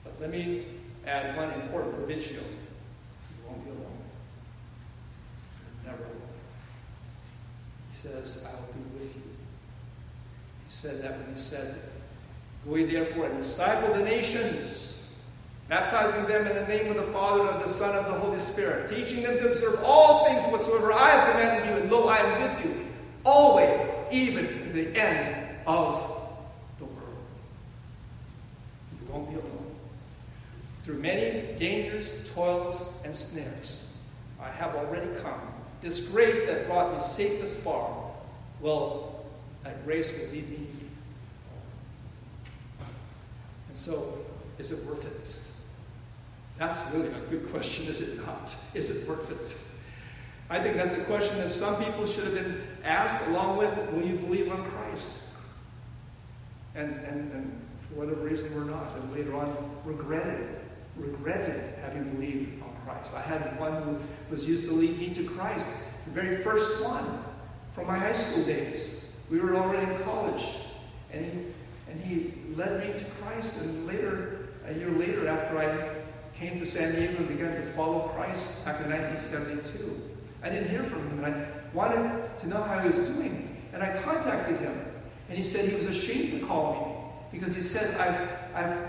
but 0.04 0.12
let 0.20 0.30
me 0.30 0.66
add 1.04 1.36
one 1.36 1.50
important 1.62 1.96
proviso. 1.96 2.34
You 2.34 2.40
won't 3.48 3.64
be 3.64 3.70
alone. 3.70 3.98
You're 5.82 5.92
never 5.92 6.04
alone. 6.04 6.16
He 7.90 7.96
says, 7.96 8.46
I 8.48 8.54
will 8.54 8.72
be 8.72 8.98
with 8.98 9.16
you. 9.16 9.22
He 9.22 10.68
said 10.68 11.02
that 11.02 11.18
when 11.18 11.34
he 11.34 11.40
said, 11.40 11.89
Go 12.68 12.76
ye 12.76 12.84
therefore 12.84 13.26
and 13.26 13.38
disciple 13.38 13.94
the 13.94 14.02
nations, 14.02 15.14
baptizing 15.68 16.26
them 16.26 16.46
in 16.46 16.54
the 16.54 16.66
name 16.66 16.90
of 16.90 16.96
the 16.96 17.10
Father, 17.12 17.40
and 17.40 17.50
of 17.50 17.62
the 17.62 17.68
Son, 17.68 17.96
and 17.96 18.06
of 18.06 18.12
the 18.12 18.18
Holy 18.20 18.38
Spirit, 18.38 18.90
teaching 18.90 19.22
them 19.22 19.38
to 19.38 19.50
observe 19.50 19.82
all 19.82 20.26
things 20.26 20.44
whatsoever 20.46 20.92
I 20.92 21.10
have 21.10 21.30
commanded 21.30 21.70
you, 21.70 21.82
and 21.82 21.90
lo, 21.90 22.08
I 22.08 22.18
am 22.18 22.42
with 22.42 22.64
you 22.64 22.86
always, 23.24 23.80
even 24.10 24.46
to 24.46 24.72
the 24.72 24.96
end 24.98 25.56
of 25.66 26.00
the 26.78 26.84
world. 26.84 27.18
You 28.92 29.12
won't 29.12 29.28
be 29.30 29.36
alone. 29.36 29.74
Through 30.84 30.98
many 30.98 31.56
dangers, 31.56 32.30
toils, 32.34 32.92
and 33.04 33.14
snares, 33.14 33.96
I 34.40 34.48
have 34.50 34.74
already 34.74 35.08
come. 35.20 35.40
This 35.80 36.08
grace 36.08 36.46
that 36.46 36.66
brought 36.66 36.92
me 36.92 37.00
safe 37.00 37.40
this 37.40 37.54
far, 37.62 38.10
well, 38.60 39.24
that 39.64 39.84
grace 39.84 40.12
will 40.12 40.28
lead 40.30 40.48
me 40.50 40.66
and 43.70 43.78
so, 43.78 44.18
is 44.58 44.72
it 44.72 44.84
worth 44.90 45.06
it? 45.06 45.28
That's 46.58 46.80
really 46.92 47.06
a 47.06 47.20
good 47.30 47.52
question, 47.52 47.86
is 47.86 48.00
it 48.00 48.26
not? 48.26 48.56
Is 48.74 48.90
it 48.90 49.08
worth 49.08 49.30
it? 49.30 49.56
I 50.50 50.60
think 50.60 50.74
that's 50.74 50.92
a 50.92 51.04
question 51.04 51.38
that 51.38 51.50
some 51.50 51.76
people 51.76 52.04
should 52.04 52.24
have 52.24 52.34
been 52.34 52.62
asked, 52.82 53.28
along 53.28 53.58
with, 53.58 53.92
will 53.92 54.02
you 54.02 54.16
believe 54.16 54.50
on 54.50 54.64
Christ? 54.64 55.22
And, 56.74 56.96
and, 56.96 57.32
and 57.32 57.66
for 57.88 58.00
whatever 58.00 58.22
reason 58.22 58.52
we're 58.56 58.64
not, 58.64 58.92
and 58.96 59.14
later 59.14 59.36
on 59.36 59.56
regretted, 59.84 60.48
regretted 60.96 61.78
having 61.80 62.10
believed 62.10 62.60
on 62.64 62.74
Christ. 62.84 63.14
I 63.14 63.20
had 63.20 63.60
one 63.60 63.84
who 63.84 64.00
was 64.32 64.48
used 64.48 64.68
to 64.68 64.72
lead 64.72 64.98
me 64.98 65.10
to 65.10 65.22
Christ, 65.22 65.68
the 66.06 66.10
very 66.10 66.42
first 66.42 66.82
one 66.84 67.22
from 67.72 67.86
my 67.86 67.96
high 67.96 68.10
school 68.10 68.44
days. 68.46 69.14
We 69.30 69.38
were 69.38 69.54
already 69.54 69.92
in 69.92 70.02
college, 70.02 70.44
and 71.12 71.24
he 71.24 71.30
and 71.90 72.00
he 72.04 72.32
led 72.54 72.80
me 72.80 72.98
to 72.98 73.04
Christ. 73.22 73.62
And 73.62 73.86
later, 73.86 74.48
a 74.66 74.74
year 74.74 74.90
later, 74.90 75.28
after 75.28 75.58
I 75.58 76.36
came 76.38 76.58
to 76.58 76.64
San 76.64 76.94
Diego 76.94 77.16
and 77.18 77.28
began 77.28 77.54
to 77.54 77.62
follow 77.72 78.08
Christ 78.08 78.64
back 78.64 78.80
in 78.80 78.90
1972, 78.90 80.10
I 80.42 80.48
didn't 80.48 80.70
hear 80.70 80.84
from 80.84 81.08
him. 81.08 81.24
And 81.24 81.34
I 81.34 81.46
wanted 81.74 82.38
to 82.38 82.48
know 82.48 82.62
how 82.62 82.78
he 82.80 82.88
was 82.88 82.98
doing. 82.98 83.56
And 83.72 83.82
I 83.82 84.00
contacted 84.02 84.58
him. 84.58 84.86
And 85.28 85.38
he 85.38 85.44
said 85.44 85.68
he 85.68 85.76
was 85.76 85.86
ashamed 85.86 86.40
to 86.40 86.46
call 86.46 86.74
me 86.74 87.38
because 87.38 87.54
he 87.54 87.62
said, 87.62 87.96
I've, 88.00 88.28
I've 88.54 88.88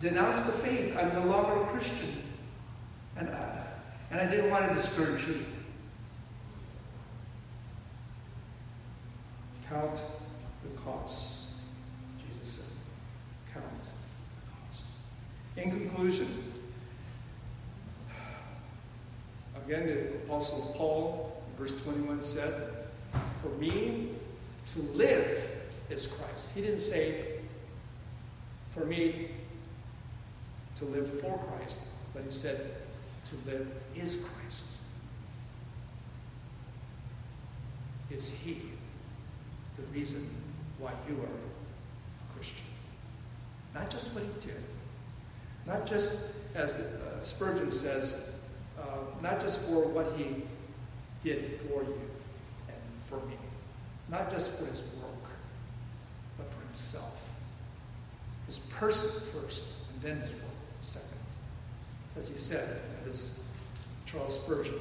denounced 0.00 0.46
the 0.46 0.52
faith. 0.52 0.96
I'm 0.96 1.12
no 1.14 1.24
longer 1.24 1.62
a 1.62 1.66
Christian. 1.66 2.08
And, 3.16 3.28
uh, 3.28 3.56
and 4.10 4.20
I 4.20 4.26
didn't 4.26 4.50
want 4.50 4.66
to 4.66 4.74
discourage 4.74 5.26
you. 5.26 5.44
Count 9.68 9.98
the 10.62 10.80
costs. 10.80 11.33
In 15.56 15.70
conclusion, 15.70 16.28
again, 19.64 19.86
the 19.86 20.08
Apostle 20.24 20.74
Paul, 20.76 21.42
verse 21.56 21.80
21 21.82 22.22
said, 22.22 22.70
For 23.40 23.48
me 23.60 24.10
to 24.74 24.82
live 24.94 25.48
is 25.90 26.08
Christ. 26.08 26.50
He 26.56 26.62
didn't 26.62 26.80
say, 26.80 27.38
For 28.70 28.84
me 28.84 29.28
to 30.76 30.84
live 30.86 31.20
for 31.20 31.38
Christ, 31.38 31.82
but 32.12 32.24
he 32.24 32.32
said, 32.32 32.74
To 33.26 33.50
live 33.50 33.68
is 33.94 34.16
Christ. 34.16 34.66
Is 38.10 38.28
He 38.28 38.60
the 39.76 39.82
reason 39.96 40.28
why 40.78 40.92
you 41.08 41.14
are 41.20 41.26
a 41.26 42.34
Christian? 42.34 42.64
Not 43.72 43.90
just 43.90 44.14
what 44.14 44.24
He 44.24 44.46
did 44.48 44.62
not 45.66 45.86
just, 45.86 46.34
as 46.54 46.74
uh, 46.74 47.22
Spurgeon 47.22 47.70
says, 47.70 48.32
uh, 48.78 48.82
not 49.22 49.40
just 49.40 49.68
for 49.68 49.86
what 49.88 50.12
he 50.16 50.42
did 51.22 51.58
for 51.60 51.82
you 51.82 52.00
and 52.68 52.76
for 53.06 53.16
me, 53.26 53.36
not 54.10 54.30
just 54.30 54.58
for 54.58 54.66
his 54.66 54.82
work, 55.02 55.30
but 56.36 56.50
for 56.52 56.66
himself. 56.66 57.20
His 58.46 58.58
person 58.58 59.28
first, 59.32 59.64
and 59.92 60.02
then 60.02 60.20
his 60.20 60.32
work 60.32 60.40
second. 60.82 61.18
As 62.16 62.28
he 62.28 62.36
said, 62.36 62.68
that 63.02 63.10
is 63.10 63.42
Charles 64.04 64.38
Spurgeon. 64.38 64.74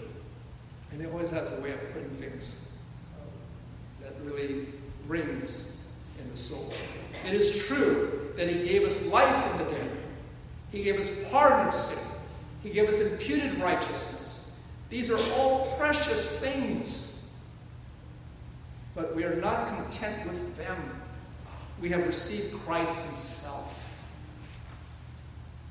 And 0.91 1.01
he 1.01 1.07
always 1.07 1.29
has 1.29 1.51
a 1.51 1.61
way 1.61 1.71
of 1.71 1.93
putting 1.93 2.09
things 2.17 2.69
uh, 3.15 4.03
that 4.03 4.13
really 4.23 4.67
rings 5.07 5.77
in 6.19 6.29
the 6.29 6.35
soul. 6.35 6.73
It 7.25 7.33
is 7.33 7.65
true 7.65 8.33
that 8.35 8.49
he 8.49 8.67
gave 8.67 8.83
us 8.83 9.07
life 9.07 9.51
in 9.51 9.65
the 9.65 9.71
day 9.71 9.87
he 10.73 10.81
gave 10.81 10.99
us 10.99 11.29
pardon 11.29 11.67
of 11.67 11.75
sin. 11.75 12.03
He 12.63 12.71
gave 12.71 12.89
us 12.89 12.99
imputed 12.99 13.59
righteousness. 13.59 14.59
These 14.89 15.11
are 15.11 15.19
all 15.33 15.75
precious 15.77 16.39
things. 16.39 17.31
But 18.95 19.15
we 19.15 19.23
are 19.23 19.35
not 19.35 19.67
content 19.67 20.27
with 20.27 20.57
them. 20.57 20.77
we 21.79 21.89
have 21.89 22.05
received 22.07 22.53
Christ 22.65 22.99
Himself. 23.07 23.97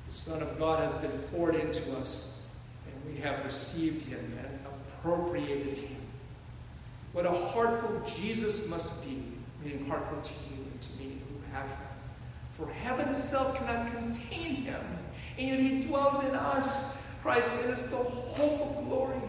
The 0.06 0.12
Son 0.12 0.42
of 0.42 0.58
God 0.58 0.80
has 0.80 0.94
been 0.96 1.18
poured 1.32 1.56
into 1.56 1.96
us, 1.96 2.46
and 2.86 3.14
we 3.14 3.20
have 3.22 3.44
received 3.44 4.06
Him 4.06 4.20
and 4.38 4.58
appropriated 4.66 5.78
Him. 5.78 5.96
What 7.12 7.26
a 7.26 7.30
heartful 7.30 8.02
Jesus 8.18 8.68
must 8.68 9.04
be, 9.04 9.22
meaning 9.64 9.86
heartful 9.86 10.20
to 10.20 10.32
you 10.50 10.62
and 10.62 10.80
to 10.80 10.88
me 10.98 11.18
who 11.28 11.56
have 11.56 11.66
Him. 11.66 11.91
For 12.62 12.72
heaven 12.74 13.08
itself 13.08 13.58
cannot 13.58 13.90
contain 13.90 14.54
Him, 14.54 14.80
and 15.36 15.48
yet 15.48 15.58
He 15.58 15.82
dwells 15.82 16.22
in 16.24 16.34
us. 16.34 17.10
Christ 17.22 17.52
in 17.64 17.70
us 17.70 17.90
the 17.90 17.96
hope 17.96 18.60
of 18.60 18.84
glory, 18.84 19.20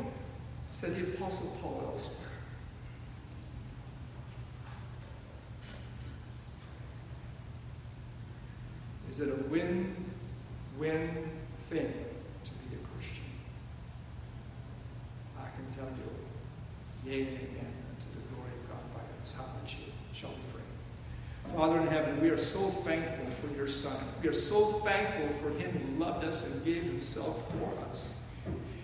said 0.71 0.95
the 0.95 1.13
Apostle 1.13 1.55
Paul 1.61 1.83
elsewhere. 1.91 2.17
Is 9.09 9.19
it 9.19 9.29
a 9.29 9.43
win 9.49 9.95
win 10.77 11.29
thing 11.69 11.93
to 12.43 12.51
be 12.51 12.75
a 12.75 12.95
Christian? 12.95 13.23
I 15.39 15.43
can 15.43 15.75
tell 15.75 15.91
you, 15.97 17.11
yea 17.11 17.21
and 17.21 17.37
amen, 17.37 17.73
to 17.99 18.05
the 18.15 18.21
glory 18.33 18.51
of 18.61 18.69
God 18.69 18.93
by 18.93 19.21
us. 19.21 19.33
How 19.33 19.45
much 19.59 19.77
you 19.85 19.91
shall 20.13 20.33
pray? 20.51 20.61
Father 21.55 21.81
in 21.81 21.87
heaven, 21.87 22.19
we 22.19 22.29
are 22.29 22.37
so 22.37 22.59
thankful 22.59 23.22
for 23.43 23.55
your 23.55 23.67
Son. 23.67 23.95
We 24.21 24.29
are 24.29 24.33
so 24.33 24.65
thankful 24.85 25.29
for 25.41 25.49
him 25.57 25.71
who 25.71 26.03
loved 26.03 26.25
us 26.25 26.45
and 26.45 26.63
gave 26.65 26.83
himself 26.83 27.51
for 27.51 27.89
us. 27.89 28.15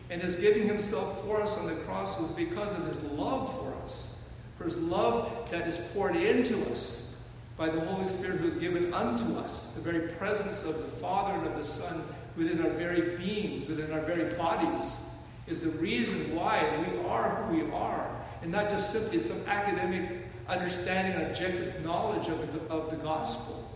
And 0.09 0.21
his 0.21 0.35
giving 0.35 0.67
himself 0.67 1.23
for 1.23 1.41
us 1.41 1.57
on 1.57 1.67
the 1.67 1.75
cross 1.81 2.19
was 2.19 2.29
because 2.31 2.73
of 2.73 2.87
his 2.87 3.03
love 3.03 3.53
for 3.59 3.73
us, 3.83 4.23
for 4.57 4.65
his 4.65 4.77
love 4.77 5.49
that 5.51 5.67
is 5.67 5.77
poured 5.93 6.15
into 6.15 6.59
us 6.71 7.15
by 7.57 7.69
the 7.69 7.81
Holy 7.81 8.07
Spirit 8.07 8.39
who 8.39 8.47
is 8.47 8.55
given 8.55 8.93
unto 8.93 9.37
us, 9.37 9.73
the 9.73 9.81
very 9.81 10.07
presence 10.13 10.63
of 10.63 10.77
the 10.77 10.89
Father 10.97 11.37
and 11.37 11.47
of 11.47 11.57
the 11.57 11.63
Son 11.63 12.03
within 12.37 12.61
our 12.61 12.71
very 12.71 13.17
beings, 13.17 13.67
within 13.67 13.91
our 13.91 14.01
very 14.01 14.33
bodies, 14.35 14.99
is 15.45 15.61
the 15.61 15.77
reason 15.79 16.35
why 16.35 16.63
we 16.79 16.99
are 17.05 17.43
who 17.43 17.57
we 17.57 17.71
are, 17.71 18.09
and 18.41 18.51
not 18.51 18.69
just 18.69 18.91
simply 18.91 19.19
some 19.19 19.37
academic 19.47 20.09
understanding, 20.47 21.27
objective 21.27 21.83
knowledge 21.83 22.27
of 22.29 22.53
the, 22.53 22.73
of 22.73 22.89
the 22.89 22.95
gospel, 22.97 23.69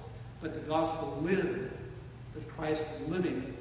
but 0.44 0.54
the 0.54 0.60
gospel 0.60 1.18
lived, 1.22 1.72
that 2.36 2.50
Christ 2.50 3.08
living. 3.10 3.56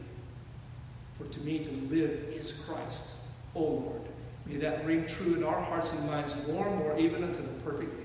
For 1.16 1.24
to 1.24 1.40
me 1.40 1.60
to 1.60 1.70
live 1.70 2.10
is 2.28 2.64
Christ, 2.66 3.10
O 3.54 3.62
Lord. 3.62 4.00
May 4.44 4.56
that 4.56 4.84
ring 4.84 5.06
true 5.06 5.36
in 5.36 5.44
our 5.44 5.62
hearts 5.62 5.92
and 5.92 6.04
minds 6.08 6.34
more 6.48 6.66
and 6.66 6.78
more, 6.78 6.98
even 6.98 7.22
unto 7.22 7.40
the 7.40 7.48
perfect. 7.64 8.01